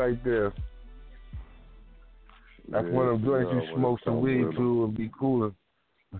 [0.00, 0.52] right there.
[2.70, 5.52] That's Yeah, one of them joints yeah, you smoke some weed to and be cooler.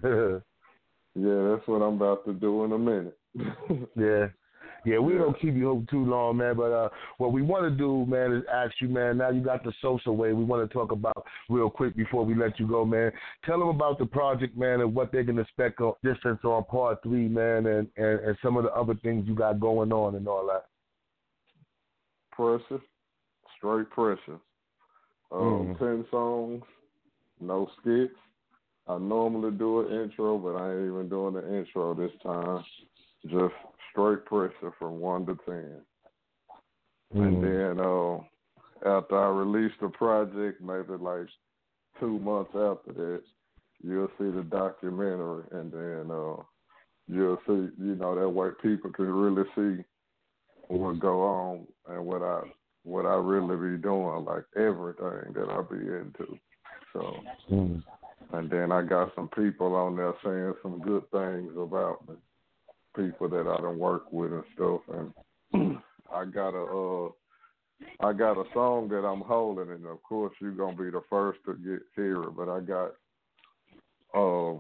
[1.16, 3.19] Yeah, that's what I'm about to do in a minute.
[3.97, 4.29] yeah.
[4.87, 6.57] Yeah, we don't keep you hope too long, man.
[6.57, 6.88] But uh,
[7.19, 9.19] what we want to do, man, is ask you, man.
[9.19, 10.33] Now you got the social way.
[10.33, 13.11] We want to talk about real quick before we let you go, man.
[13.45, 17.03] Tell them about the project, man, and what they can expect on distance on part
[17.03, 20.27] three, man, and, and and some of the other things you got going on and
[20.29, 20.66] all that.
[22.31, 22.83] pressure,
[23.61, 24.40] straight pressure.
[25.31, 25.79] Um, Mm.
[25.79, 26.64] Ten songs,
[27.40, 28.16] no skits.
[28.88, 32.64] I normally do an intro, but I ain't even doing the intro this time.
[33.27, 33.55] Just
[33.92, 35.85] straight pressure from one to ten.
[37.12, 37.42] And Mm.
[37.42, 41.29] then uh, after I release the project, maybe like
[42.01, 43.23] two months after that,
[43.83, 46.42] you'll see the documentary, and then uh,
[47.07, 49.85] you'll see, you know, that way people can really see
[50.68, 52.42] what go on and what I
[52.85, 56.38] what I really be doing, like everything that I be into.
[56.93, 57.83] So, Mm.
[58.33, 62.16] and then I got some people on there saying some good things about me,
[62.97, 64.81] people that I don't work with and stuff.
[65.53, 67.11] And I got a uh,
[68.01, 71.40] I got a song that I'm holding, and of course you're gonna be the first
[71.45, 72.37] to get hear it.
[72.37, 72.93] But I got
[74.14, 74.55] uh,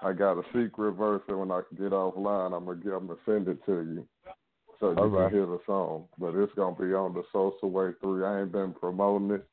[0.00, 3.20] I got a secret verse that when I get offline, I'm gonna get, I'm gonna
[3.24, 4.08] send it to you
[4.80, 5.30] so you right.
[5.30, 6.06] can hear the song.
[6.18, 8.24] But it's gonna be on the Social Way Three.
[8.24, 9.46] I ain't been promoting it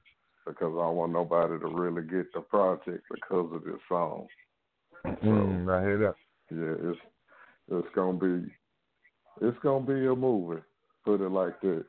[0.45, 4.27] because I don't want nobody to really get the project because of this song.
[5.05, 6.15] Mm, I hear that.
[6.51, 6.99] Yeah, it's
[7.71, 8.51] it's gonna be
[9.41, 10.61] it's gonna be a movie.
[11.03, 11.85] Put it like that.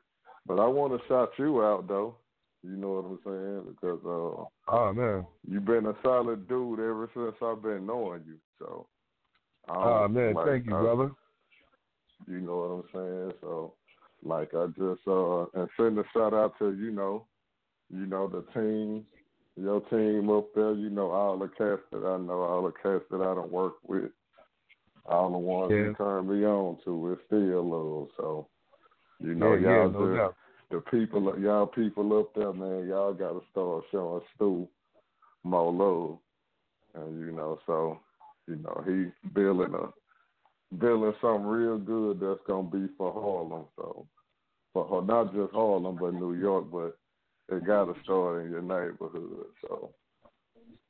[0.47, 2.17] But I want to shout you out though.
[2.63, 3.75] You know what I'm saying?
[3.75, 5.27] Because uh, Oh man.
[5.49, 8.39] you've been a solid dude ever since I've been knowing you.
[8.59, 8.67] So.
[8.67, 8.87] Don't-
[9.69, 11.11] Oh man, like, thank you, I- brother.
[12.29, 13.33] You know what I'm saying?
[13.41, 13.75] So,
[14.25, 17.27] like, I just uh, and send a shout out to you know,
[17.93, 19.05] you know the team,
[19.57, 20.73] your team up there.
[20.73, 23.75] You know all the cats that I know, all the cats that I don't work
[23.87, 24.11] with,
[25.05, 25.85] all the ones Yeah.
[25.85, 27.13] you turn me on to.
[27.13, 28.09] It's still love.
[28.17, 28.49] So,
[29.21, 30.37] you know, yeah, yeah, y'all no just
[30.71, 32.89] the people, y'all people up there, man.
[32.89, 34.69] Y'all got to start showing Stu
[35.45, 36.19] more love,
[36.95, 38.01] and you know, so
[38.49, 39.89] you know he building a
[40.79, 43.67] building something real good that's gonna be for Harlem.
[43.77, 44.07] So
[44.73, 46.99] for not just Harlem, but New York, but
[47.49, 49.47] it got to start in your neighborhood.
[49.63, 49.91] So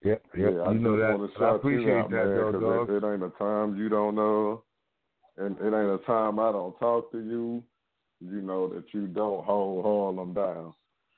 [0.02, 1.30] Yeah, yeah, yeah, I you know that.
[1.40, 2.90] I appreciate out, that, man, though, 'cause dog.
[2.90, 4.62] it, it ain't a time you don't know,
[5.36, 7.62] and it ain't a time I don't talk to you.
[8.20, 10.72] You know that you don't hold Harlem down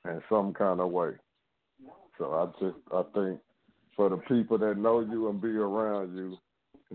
[0.05, 1.11] in some kind of way.
[2.17, 3.39] So I just I think
[3.95, 6.37] for the people that know you and be around you,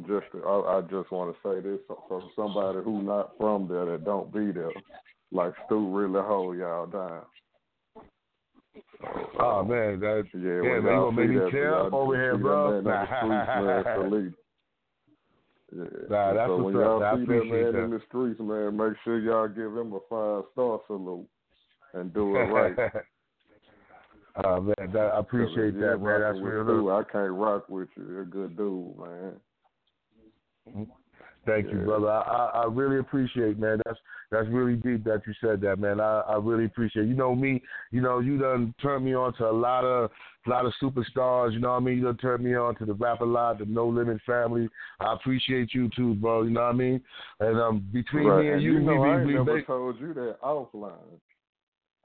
[0.03, 1.79] just I, I just want to say this
[2.09, 4.73] from somebody who not from there that don't be there,
[5.31, 7.23] like Stu really hold y'all down.
[9.39, 12.83] Oh man, that Yeah, yeah, man, you gonna make me tear up over here, bro.
[12.83, 14.35] That man in the streets, man.
[15.77, 15.85] Yeah.
[16.09, 17.85] Nah, that's so when y'all see that man that.
[17.85, 21.27] in the streets, man, make sure y'all give him a five star salute
[21.95, 22.77] and do it right.
[24.45, 26.21] oh man, that, I appreciate that, man.
[26.21, 26.91] That's real.
[26.91, 28.07] I can't rock with you.
[28.09, 29.35] You're a good dude, man.
[31.47, 32.09] Thank you, brother.
[32.09, 33.79] I, I I really appreciate, man.
[33.85, 33.99] That's
[34.31, 36.01] that's really deep that you said that, man.
[36.01, 37.07] I I really appreciate.
[37.07, 37.63] You know me.
[37.91, 40.11] You know you done turned me on to a lot of
[40.47, 41.53] a lot of superstars.
[41.53, 41.99] You know what I mean.
[41.99, 44.71] You done turned me on to the Rap a Lot, the No Limit family.
[45.01, 46.45] I appreciate you too, bro.
[46.45, 47.01] You know what I mean.
[47.41, 48.41] And um, between right.
[48.41, 50.93] me and, and you, you know we, I we, never make- told you that offline.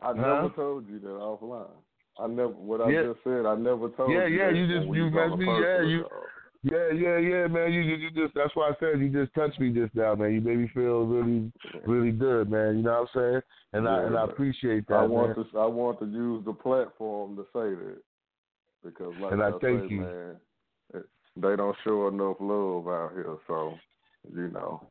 [0.01, 0.14] I Huh?
[0.14, 1.68] never told you that offline.
[2.22, 3.03] I never what I Yeah.
[3.03, 3.45] just said.
[3.45, 4.38] I never told Yeah, you.
[4.38, 6.20] yeah, you just- you messed me, yeah, you- call.
[6.62, 7.72] Yeah, yeah, yeah, man.
[7.72, 10.34] You, you you just that's why I said you just touched me just now, man.
[10.34, 11.51] You made me feel really,
[11.86, 12.78] really good, man.
[12.78, 13.41] You know what I'm saying?
[13.74, 15.45] And I and I appreciate that, I want man.
[15.51, 17.97] to I want to use the platform to say that
[18.84, 20.01] because like And I I thank say, you.
[20.01, 20.36] man,
[21.38, 23.38] they don't show enough love out here.
[23.47, 23.76] So,
[24.36, 24.84] you know,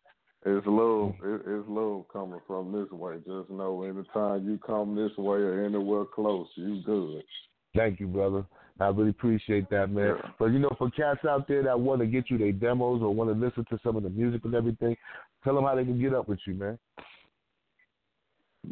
[0.46, 1.14] it's love.
[1.22, 3.16] It, it's love coming from this way.
[3.26, 7.22] Just know, anytime you come this way or anywhere close, you good.
[7.76, 8.46] Thank you, brother.
[8.80, 10.16] I really appreciate that, man.
[10.16, 10.30] Yeah.
[10.38, 13.12] But you know, for cats out there that want to get you their demos or
[13.14, 14.96] want to listen to some of the music and everything,
[15.42, 16.78] tell them how they can get up with you, man.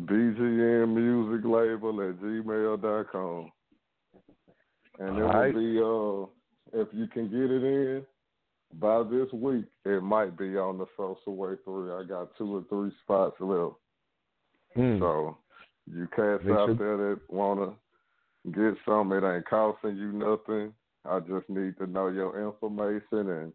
[0.04, 3.52] BGM Music Label at gmail.com.
[4.98, 5.54] And it right.
[5.54, 8.06] will be, uh, if you can get it in
[8.80, 11.92] by this week, it might be on the Social Way 3.
[11.92, 13.74] I got two or three spots left.
[14.76, 14.98] Mm.
[14.98, 15.38] So
[15.86, 17.74] you cats Make out sure- there that want to
[18.52, 20.72] get some, it ain't costing you nothing.
[21.04, 23.52] I just need to know your information and,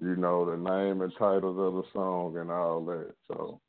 [0.00, 3.12] you know, the name and titles of the song and all that.
[3.28, 3.60] So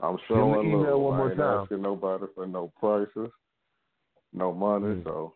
[0.00, 1.00] I'm Give 'em the showing email love.
[1.00, 1.60] one more I ain't time.
[1.62, 3.30] asking nobody for no prices,
[4.32, 4.86] no money.
[4.96, 5.04] Mm.
[5.04, 5.34] So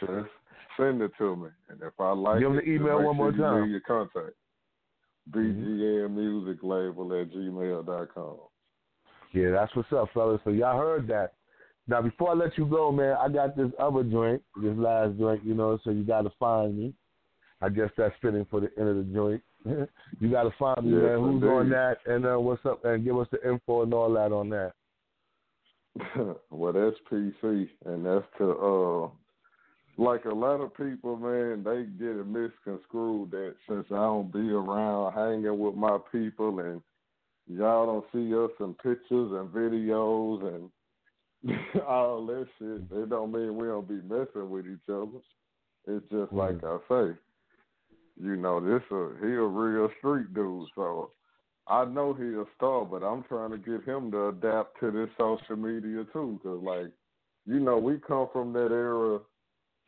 [0.00, 0.28] just
[0.76, 1.48] send it to me.
[1.68, 3.62] And if I like Give it, the email one more you time.
[3.64, 3.70] Mm-hmm.
[3.70, 4.36] your contact.
[5.30, 8.36] BGM Music Label at gmail.com.
[9.32, 10.40] Yeah, that's what's up, fellas.
[10.44, 11.34] So y'all heard that.
[11.88, 15.44] Now, before I let you go, man, I got this other joint, this last joint,
[15.44, 16.94] you know, so you got to find me.
[17.60, 19.42] I guess that's fitting for the end of the joint.
[20.20, 21.18] you got to find me, Yes, man.
[21.18, 24.32] Who's on that, and uh, what's up, and give us the info and all that
[24.32, 24.72] on that.
[26.50, 29.08] well, that's PC, and that's to uh,
[29.98, 34.50] like a lot of people, man, they get it misconstrued that since I don't be
[34.50, 36.80] around hanging with my people, and
[37.46, 40.70] y'all don't see us in pictures and videos and
[41.88, 45.18] all that shit, it don't mean we don't be messing with each other.
[45.88, 47.16] It's just like I say,
[48.22, 51.10] you know, this a he a real street dude, so
[51.66, 55.08] I know he a star, but I'm trying to get him to adapt to this
[55.18, 56.92] social media too, because like,
[57.46, 59.20] you know, we come from that era.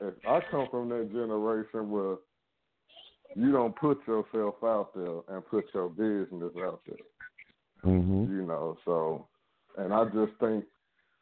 [0.01, 2.17] If I come from that generation where
[3.37, 6.97] you don't put yourself out there and put your business out there,
[7.85, 8.33] Mm-hmm.
[8.33, 8.79] you know.
[8.85, 9.29] So,
[9.77, 10.65] and I just think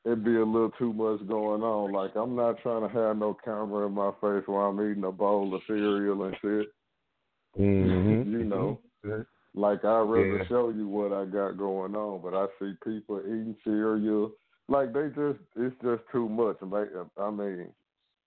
[0.05, 1.93] it'd be a little too much going on.
[1.93, 5.13] Like, I'm not trying to have no camera in my face while I'm eating a
[5.13, 6.69] bowl of cereal and shit.
[7.59, 8.33] Mm-hmm.
[8.33, 8.81] you know.
[9.55, 10.47] Like I'd rather Yeah.
[10.49, 14.33] show you what I got going on, but I see people eating cereal.
[14.69, 16.57] Like they just, it's just too much.
[16.63, 17.69] I mean,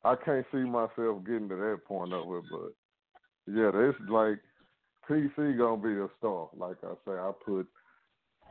[0.03, 4.37] I can't see myself getting to that point of it, but yeah, it's like
[5.09, 6.49] PC gonna be a star.
[6.55, 7.65] Like I say, I put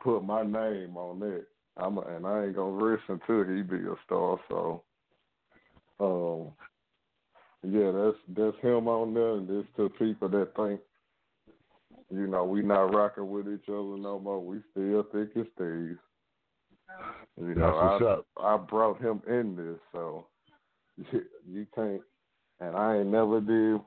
[0.01, 1.45] put my name on that.
[1.77, 4.39] I'm a, and I ain't gonna rest until he be a star.
[4.49, 4.83] So,
[5.99, 6.51] um,
[7.69, 10.79] yeah, that's that's him on there, and it's to people that think
[12.11, 14.39] you know, we not rocking with each other no more.
[14.39, 15.99] We still thick as thieves.
[17.37, 18.53] You know, That's I.
[18.53, 20.27] I brought him in this, so
[20.97, 22.01] you, you can't.
[22.59, 23.81] And I ain't never did.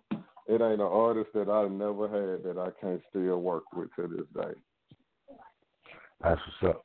[0.46, 4.08] It ain't an artist that I never had that I can't still work with to
[4.08, 4.52] this day.
[6.22, 6.84] That's what's up.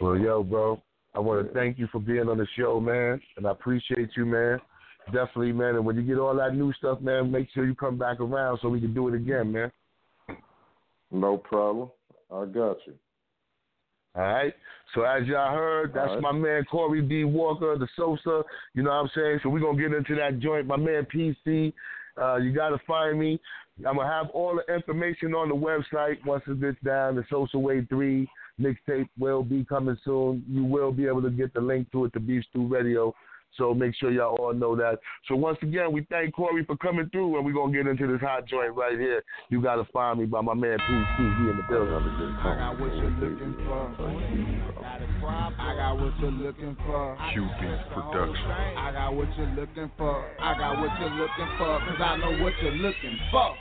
[0.00, 0.80] Well, yo, bro,
[1.14, 4.26] I want to thank you for being on the show, man, and I appreciate you,
[4.26, 4.58] man.
[5.06, 5.74] Definitely, man.
[5.74, 8.58] And when you get all that new stuff, man, make sure you come back around
[8.62, 9.72] so we can do it again, man.
[11.10, 11.90] No problem.
[12.30, 12.94] I got you.
[14.14, 14.54] All right.
[14.94, 16.20] So as y'all heard, that's right.
[16.20, 17.24] my man Cory D.
[17.24, 18.42] Walker, the Sossa.
[18.74, 19.40] You know what I'm saying?
[19.42, 20.66] So we're gonna get into that joint.
[20.66, 21.72] My man PC.
[22.20, 23.40] Uh, you gotta find me.
[23.86, 27.16] I'm gonna have all the information on the website once it gets down.
[27.16, 28.28] The Social Way Three
[28.62, 30.44] mixtape will be coming soon.
[30.48, 33.14] You will be able to get the link to it to Beef Stew Radio.
[33.58, 34.98] So make sure y'all all know that.
[35.28, 38.20] So once again, we thank Cory for coming through, and we're gonna get into this
[38.20, 39.22] hot joint right here.
[39.50, 41.16] You gotta find me by my man PC.
[41.18, 41.92] He in the building.
[41.92, 43.92] I got what you're looking for.
[45.58, 47.16] I got what you're looking for.
[47.34, 48.50] QB Production.
[48.50, 50.24] I got what you're looking for.
[50.40, 51.78] I got what you're looking for.
[51.80, 53.54] Cause I know what you're looking for.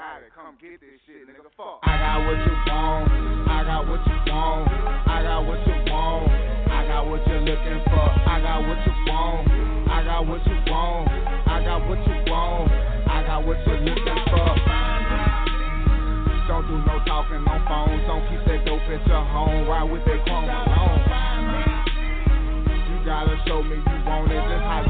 [0.00, 0.32] Got it.
[0.32, 1.44] Come get this shit, nigga.
[1.60, 1.84] Fuck.
[1.84, 3.04] I got what you want.
[3.52, 4.64] I got what you want.
[5.04, 6.24] I got what you want.
[6.72, 8.08] I got what you're looking for.
[8.24, 9.44] I got what you want.
[9.92, 11.04] I got what you want.
[11.04, 12.72] I got what you want.
[13.12, 14.48] I got what you're looking for.
[16.48, 18.00] Don't do no talking on phones.
[18.08, 19.68] Don't keep that dope at your home.
[19.68, 21.04] Ride with that chrome alone.
[22.88, 24.40] You gotta show me you want it.
[24.48, 24.80] Just how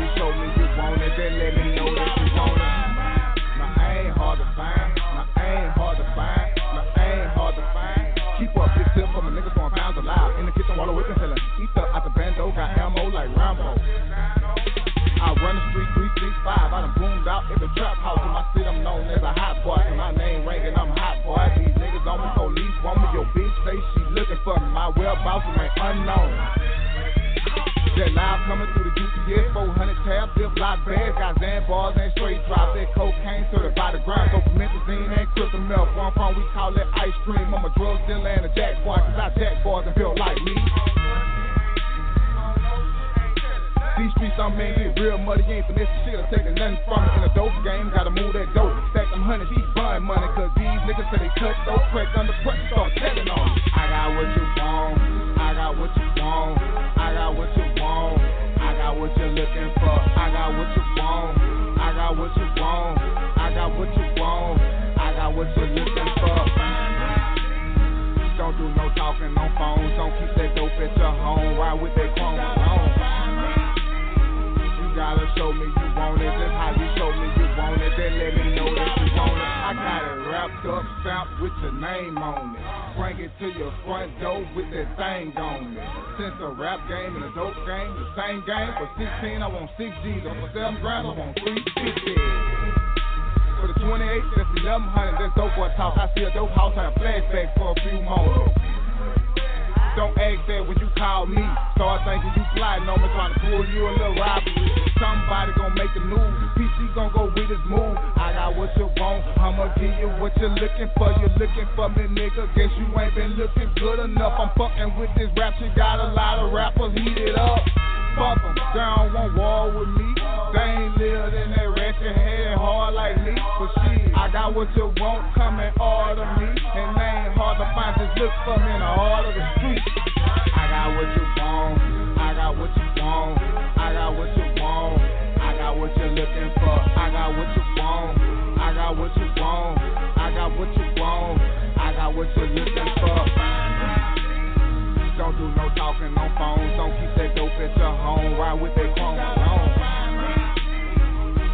[146.81, 146.97] on phones.
[146.97, 148.39] Don't keep that dope at your home.
[148.39, 149.69] Ride with that chrome alone.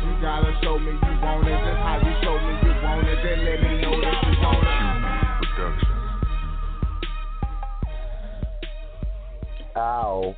[0.06, 1.58] You gotta show me you want it.
[1.58, 3.18] Just how you show me you want it.
[3.22, 4.74] Then let me know that you want it.
[5.42, 5.92] Production.
[9.76, 10.34] Ow,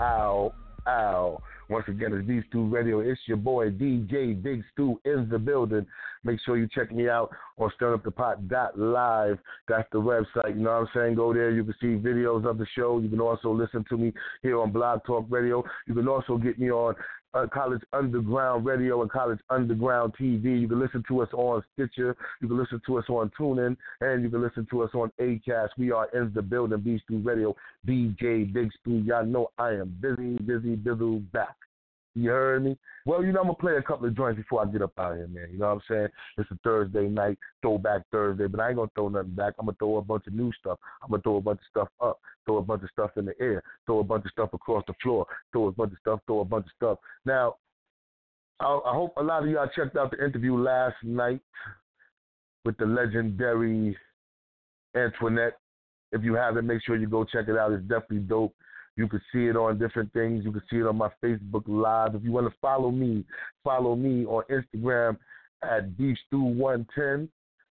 [0.00, 0.52] ow,
[0.86, 1.42] ow.
[1.72, 3.00] Once again, it's Beef Stew Radio.
[3.00, 5.86] It's your boy DJ Big Stew in the building.
[6.22, 9.38] Make sure you check me out on stirrupthepot.live.
[9.68, 10.54] That's the website.
[10.54, 11.14] You know what I'm saying?
[11.14, 11.50] Go there.
[11.50, 12.98] You can see videos of the show.
[12.98, 14.12] You can also listen to me
[14.42, 15.64] here on Blog Talk Radio.
[15.86, 16.94] You can also get me on
[17.34, 20.60] uh, College Underground Radio and College Underground TV.
[20.60, 22.16] You can listen to us on Stitcher.
[22.40, 25.70] You can listen to us on TuneIn, and you can listen to us on Acast.
[25.78, 27.54] We are in the building, Beef Stew Radio,
[27.86, 29.02] DJ Big Stew.
[29.04, 31.56] Y'all know I am busy, busy, busy back.
[32.14, 32.76] You heard me?
[33.06, 34.92] Well, you know, I'm going to play a couple of joints before I get up
[34.98, 35.48] out of here, man.
[35.50, 36.08] You know what I'm saying?
[36.38, 39.54] It's a Thursday night, throwback Thursday, but I ain't going to throw nothing back.
[39.58, 40.78] I'm going to throw a bunch of new stuff.
[41.02, 43.24] I'm going to throw a bunch of stuff up, throw a bunch of stuff in
[43.24, 46.20] the air, throw a bunch of stuff across the floor, throw a bunch of stuff,
[46.26, 46.98] throw a bunch of stuff.
[47.24, 47.56] Now,
[48.60, 51.40] I, I hope a lot of y'all checked out the interview last night
[52.64, 53.96] with the legendary
[54.94, 55.58] Antoinette.
[56.12, 57.72] If you haven't, make sure you go check it out.
[57.72, 58.54] It's definitely dope.
[58.96, 60.44] You can see it on different things.
[60.44, 62.14] You can see it on my Facebook Live.
[62.14, 63.24] If you want to follow me,
[63.64, 65.16] follow me on Instagram
[65.62, 67.28] at beefstew110.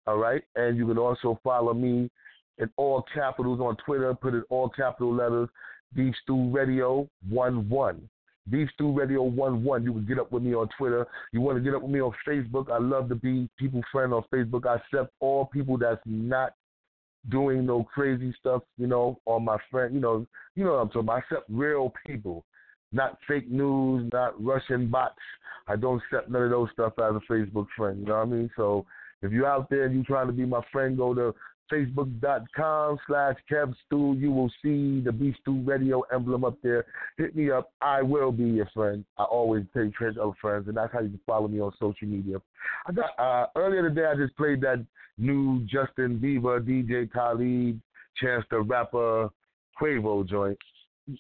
[0.07, 2.11] All right, and you can also follow me
[2.59, 4.15] in all capitals on Twitter.
[4.15, 5.49] Put it all capital letters.
[5.95, 8.09] Beef Radio one one.
[8.51, 9.85] Beef Stew Radio one one.
[9.85, 11.07] You can get up with me on Twitter.
[11.33, 12.71] You want to get up with me on Facebook.
[12.71, 14.67] I love to be people friend on Facebook.
[14.67, 16.55] I accept all people that's not
[17.29, 20.89] doing no crazy stuff, you know, on my friend, you know, you know what I'm
[20.89, 21.17] talking about.
[21.17, 22.45] I accept real people,
[22.93, 25.15] not fake news, not Russian bots.
[25.69, 28.01] I don't accept none of those stuff as a Facebook friend.
[28.01, 28.51] You know what I mean?
[28.57, 28.85] So
[29.23, 31.35] if you're out there and you're trying to be my friend, go to
[31.71, 34.19] facebook.com slash kevstew.
[34.19, 36.87] You will see the Beef Stew Radio emblem up there.
[37.19, 37.73] Hit me up.
[37.81, 39.05] I will be your friend.
[39.19, 42.09] I always take care of friends, and that's how you can follow me on social
[42.09, 42.39] media.
[42.87, 44.07] I got uh, earlier today.
[44.07, 44.85] I just played that
[45.19, 47.81] new Justin Bieber, DJ Khaled,
[48.21, 49.29] Chance the Rapper,
[49.81, 50.59] Quavo joint.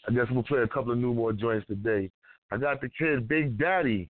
[0.09, 2.11] I guess we'll play a couple of new more joints today.
[2.51, 4.09] I got the kid Big Daddy,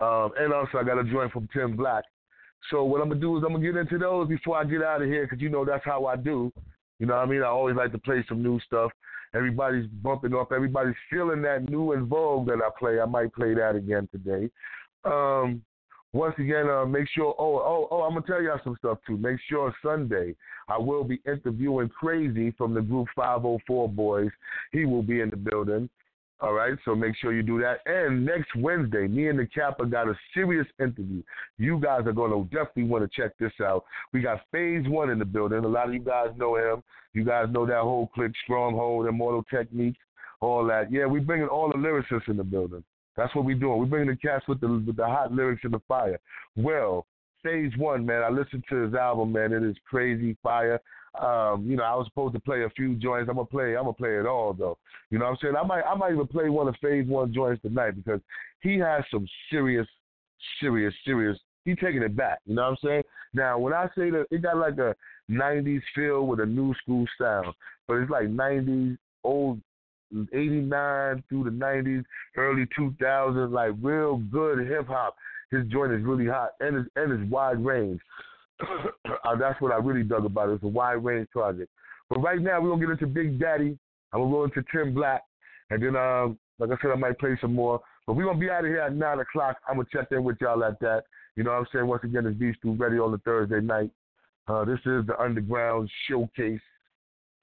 [0.00, 2.04] um, and also I got a joint from Tim Black.
[2.70, 5.02] So what I'm gonna do is I'm gonna get into those before I get out
[5.02, 6.52] of here, because you know that's how I do.
[6.98, 7.42] You know what I mean?
[7.42, 8.90] I always like to play some new stuff.
[9.34, 10.50] Everybody's bumping up.
[10.52, 13.00] Everybody's feeling that new and vogue that I play.
[13.00, 14.50] I might play that again today.
[15.04, 15.62] Um,
[16.12, 17.34] once again, uh, make sure.
[17.38, 18.02] Oh, oh, oh!
[18.02, 19.18] I'm gonna tell y'all some stuff too.
[19.18, 20.34] Make sure Sunday
[20.68, 24.30] I will be interviewing Crazy from the group 504 Boys.
[24.72, 25.90] He will be in the building.
[26.40, 27.78] All right, so make sure you do that.
[27.86, 31.22] And next Wednesday, me and the Kappa got a serious interview.
[31.56, 33.84] You guys are going to definitely want to check this out.
[34.12, 35.64] We got Phase One in the building.
[35.64, 36.82] A lot of you guys know him.
[37.14, 39.98] You guys know that whole clique, Stronghold, Immortal Techniques.
[40.40, 40.92] all that.
[40.92, 42.84] Yeah, we bringing all the lyricists in the building.
[43.16, 43.78] That's what we're doing.
[43.78, 46.18] We're bringing the cats with the with the hot lyrics in the fire.
[46.54, 47.06] Well,
[47.46, 48.22] Phase One, man.
[48.22, 49.52] I listened to his album, man.
[49.52, 50.80] It is crazy fire.
[51.20, 53.28] Um, you know, I was supposed to play a few joints.
[53.28, 53.76] I'm gonna play.
[53.76, 54.76] I'm gonna play it all though.
[55.10, 55.54] You know what I'm saying?
[55.56, 55.82] I might.
[55.82, 58.20] I might even play one of Phase One joints tonight because
[58.60, 59.86] he has some serious,
[60.60, 61.38] serious, serious.
[61.64, 62.40] He's taking it back.
[62.46, 63.02] You know what I'm saying?
[63.32, 64.94] Now, when I say that, it got like a
[65.30, 67.54] '90s feel with a new school sound,
[67.86, 69.60] but it's like '90s old
[70.32, 72.04] 89 through the 90s,
[72.36, 75.16] early 2000s, like real good hip hop.
[75.50, 78.00] His joint is really hot and it's, and it's wide range.
[78.60, 80.54] uh, that's what I really dug about it.
[80.54, 81.70] It's a wide range project.
[82.08, 83.78] But right now, we're to get into Big Daddy.
[84.12, 85.22] I'm to go into Tim Black.
[85.70, 87.80] And then, um, like I said, I might play some more.
[88.06, 89.56] But we're to be out of here at 9 o'clock.
[89.68, 91.02] I'm to check in with y'all at that.
[91.34, 91.86] You know what I'm saying?
[91.86, 93.90] Once again, it's Beef Stew Ready on the Thursday night.
[94.48, 96.60] Uh, this is the Underground Showcase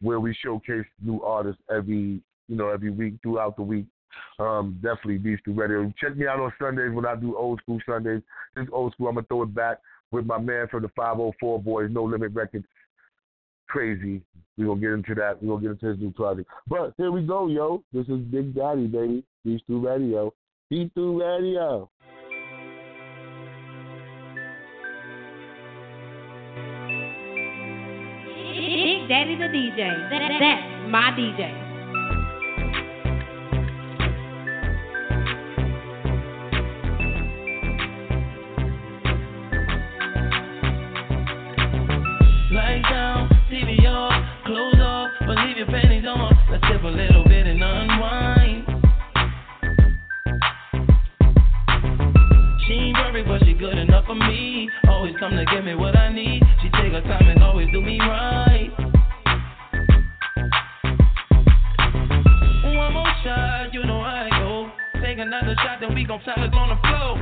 [0.02, 3.86] where we showcase new artists every you know, every week throughout the week.
[4.40, 5.92] Um, definitely Beef Stew Radio.
[6.00, 8.22] Check me out on Sundays when I do old school Sundays.
[8.56, 9.80] This old school, I'm gonna throw it back
[10.12, 12.66] with my man from the 504 Boys, No Limit Records.
[13.68, 14.22] Crazy.
[14.58, 15.42] We're gonna get into that.
[15.42, 16.50] We're gonna get into his new project.
[16.68, 17.84] But here we go, yo.
[17.92, 19.24] This is Big Daddy, baby.
[19.44, 20.34] Beef Stew Radio.
[20.70, 21.90] Beef Stew Radio.
[29.08, 30.10] Daddy the DJ.
[30.10, 31.63] That, that's my DJ.
[46.54, 48.68] Let's sip a little bit and unwind.
[52.68, 54.70] She ain't perfect, but she good enough for me.
[54.88, 56.44] Always come to give me what I need.
[56.62, 58.70] She take her time and always do me right.
[62.78, 64.70] One more shot, you know it go.
[65.02, 67.18] Take another shot, then we gon' on the floor.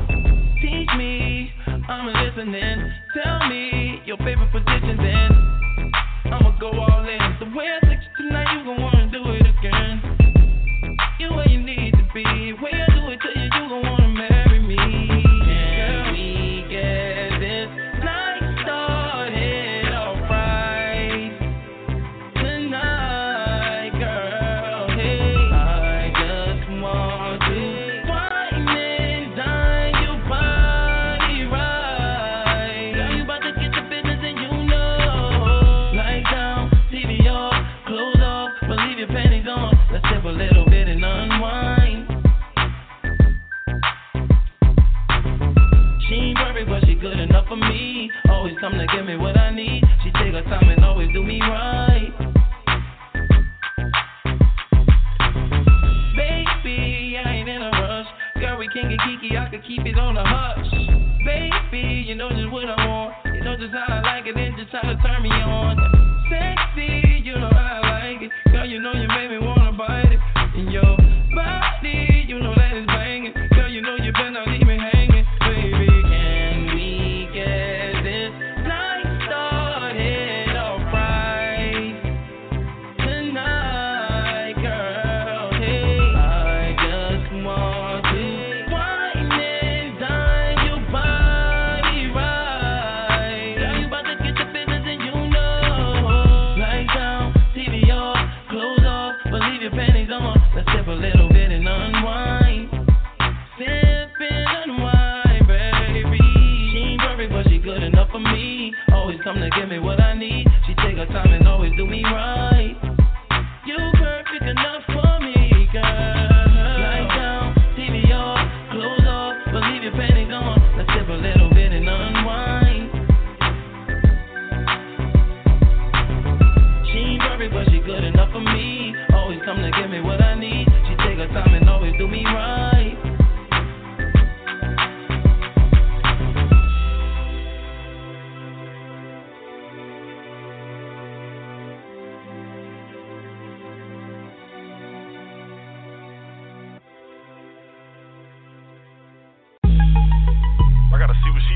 [0.62, 1.54] Teach me,
[1.88, 2.92] I'm listening.
[3.24, 5.32] Tell me your favorite position, then
[6.34, 7.38] I'ma go all in.
[7.40, 9.11] The way I took you tonight, you gon' wanna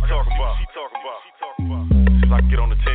[0.07, 0.55] talking about.
[0.57, 1.87] She talking about.
[2.23, 2.94] If I get on the team.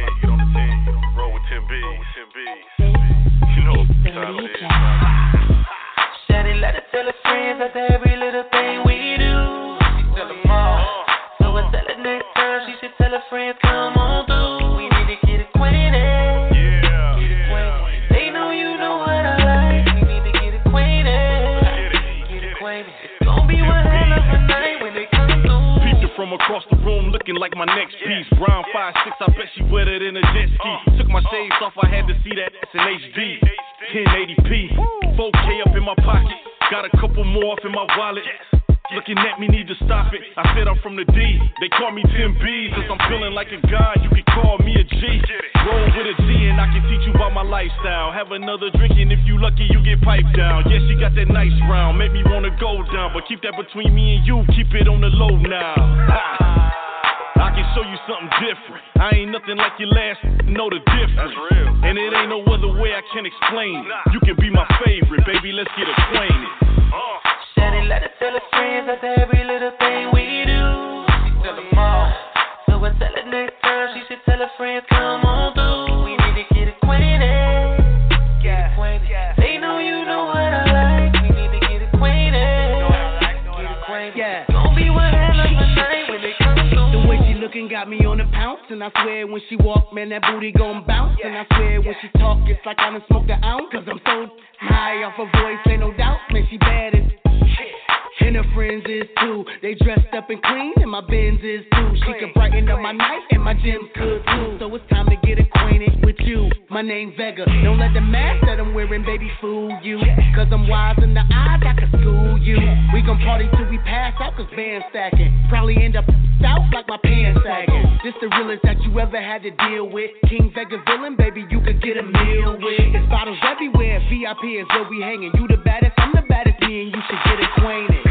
[99.91, 101.91] Dressed up and clean, and my Benz is too.
[102.07, 104.57] She can brighten up my night, and my gems could too.
[104.61, 106.51] So it's time to get acquainted with you.
[106.71, 107.45] My name Vega.
[107.65, 109.99] Don't let the mask that I'm wearing, baby, fool you.
[110.37, 112.59] Cause I'm wise in the eyes, I can school you.
[112.95, 115.35] We gon' party till we pass out, cause band stacking.
[115.49, 116.07] Probably end up
[116.39, 117.99] south like my pants sagging.
[118.05, 120.11] This the realest that you ever had to deal with.
[120.31, 122.95] King Vega villain, baby, you could get a meal with.
[122.95, 125.33] There's bottles everywhere, VIP is where we hanging.
[125.35, 128.07] You the baddest, I'm the baddest, me and you should get acquainted.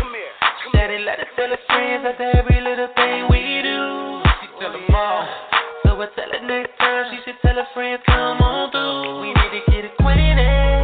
[0.79, 4.23] Daddy let her tell her friends that every little thing we do.
[4.39, 5.27] She tell oh, them all.
[5.83, 9.19] So I tell her next time she should tell her friends come on through.
[9.19, 10.78] We need to get acquainted.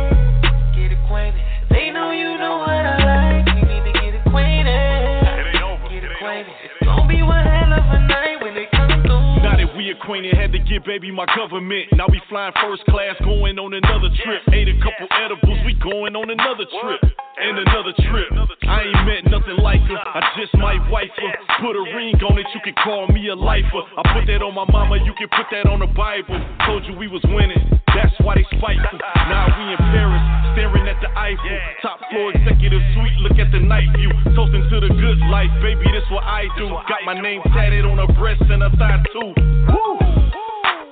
[10.06, 11.90] Acquainted, had to get baby my government.
[11.98, 14.42] Now we flying first class, going on another trip.
[14.54, 17.02] Ate a couple edibles, we going on another trip.
[17.42, 18.30] And another trip.
[18.70, 19.98] I ain't met nothing like her.
[19.98, 21.34] I just might wife her.
[21.60, 23.82] Put a ring on it, you can call me a lifer.
[23.98, 26.38] I put that on my mama, you can put that on the Bible.
[26.66, 27.66] Told you we was winning,
[27.96, 29.00] that's why they spiteful.
[29.32, 30.24] Now we in Paris,
[30.54, 31.60] staring at the Eiffel.
[31.82, 34.12] Top floor executive suite, look at the night view.
[34.36, 36.70] Toasting to the good life, baby, this what I do.
[36.88, 39.32] Got my name tatted on her breast and her thigh too.
[39.72, 39.98] Woo!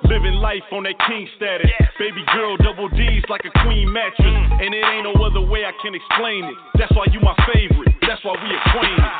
[0.08, 1.72] Living life on that king status.
[1.98, 4.36] Baby girl, double D's like a queen mattress.
[4.62, 6.56] And it ain't no other way I can explain it.
[6.78, 7.96] That's why you my favorite.
[8.02, 9.12] That's why we acquainted.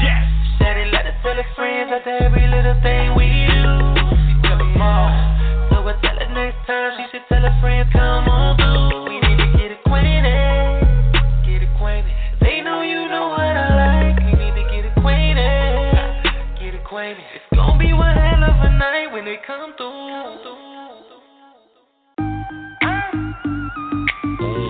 [0.00, 0.24] Yes.
[0.58, 3.66] Daddy let her tell friends that every little thing we do.
[4.08, 5.57] She tell them all
[6.38, 9.10] next time she should tell her friends, come on through.
[9.10, 10.86] We need to get acquainted.
[11.42, 12.14] Get acquainted.
[12.40, 14.22] They know you know what I like.
[14.22, 16.22] We need to get acquainted.
[16.62, 17.24] Get acquainted.
[17.34, 19.98] It's gonna be one hell of a night when they come through.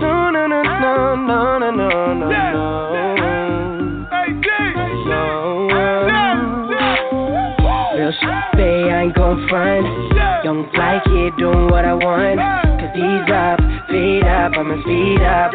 [0.00, 2.28] No, no, no, no, no, no, no, no.
[2.30, 2.58] no.
[7.94, 10.17] Real shit, babe, I ain't gon' front
[10.48, 12.40] Young like kid doing what I want.
[12.80, 13.60] Cause he's up,
[13.92, 15.52] feet up, I'ma speed up.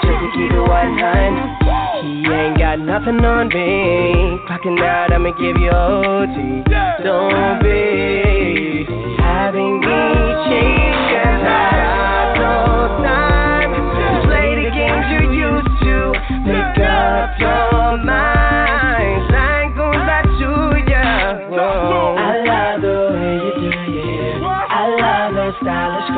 [0.00, 2.00] Just to keep it 100.
[2.00, 4.40] He ain't got nothing on me.
[4.48, 6.64] Clocking out, I'ma give you OT.
[7.04, 8.88] Don't be
[9.20, 10.00] having me
[10.48, 16.16] chasing I no time to play the games you used to.
[16.48, 19.29] Make up your mind.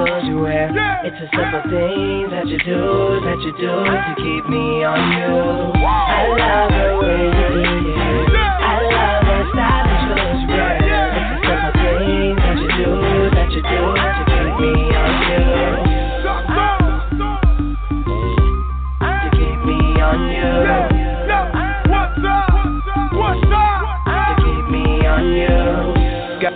[0.07, 0.71] Clothes you wear.
[1.05, 5.83] It's the simple things that you do, that you do to keep me on you.
[5.83, 8.32] I love the way you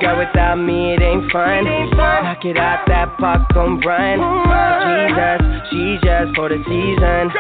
[0.01, 1.65] Girl, without me it ain't fun.
[1.97, 4.21] Knock it out, that park gon' run.
[4.85, 5.41] Jesus,
[5.71, 7.33] she's just for the season.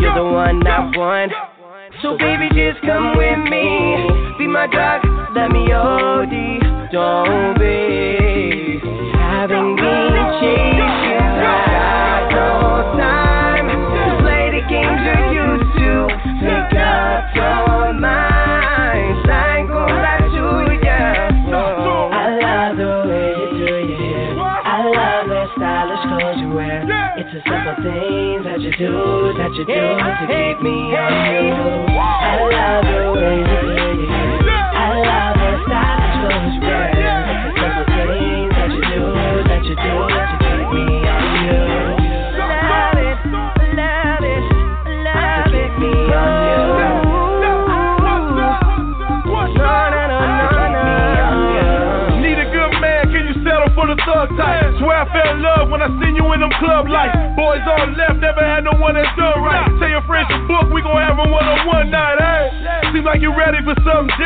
[0.00, 1.32] You're the one I want.
[2.02, 4.34] So baby, just come with me.
[4.38, 5.04] Be my drug,
[5.36, 6.90] let me OD.
[6.90, 8.80] Don't be
[9.14, 9.94] having me
[10.42, 11.38] chasing.
[11.38, 13.76] I got no time to
[14.20, 16.10] play the games you're used to.
[16.42, 18.91] Make up your mind.
[27.82, 31.98] Things that you do, that you do to keep me on you.
[31.98, 34.31] I love the way you
[63.74, 64.21] for something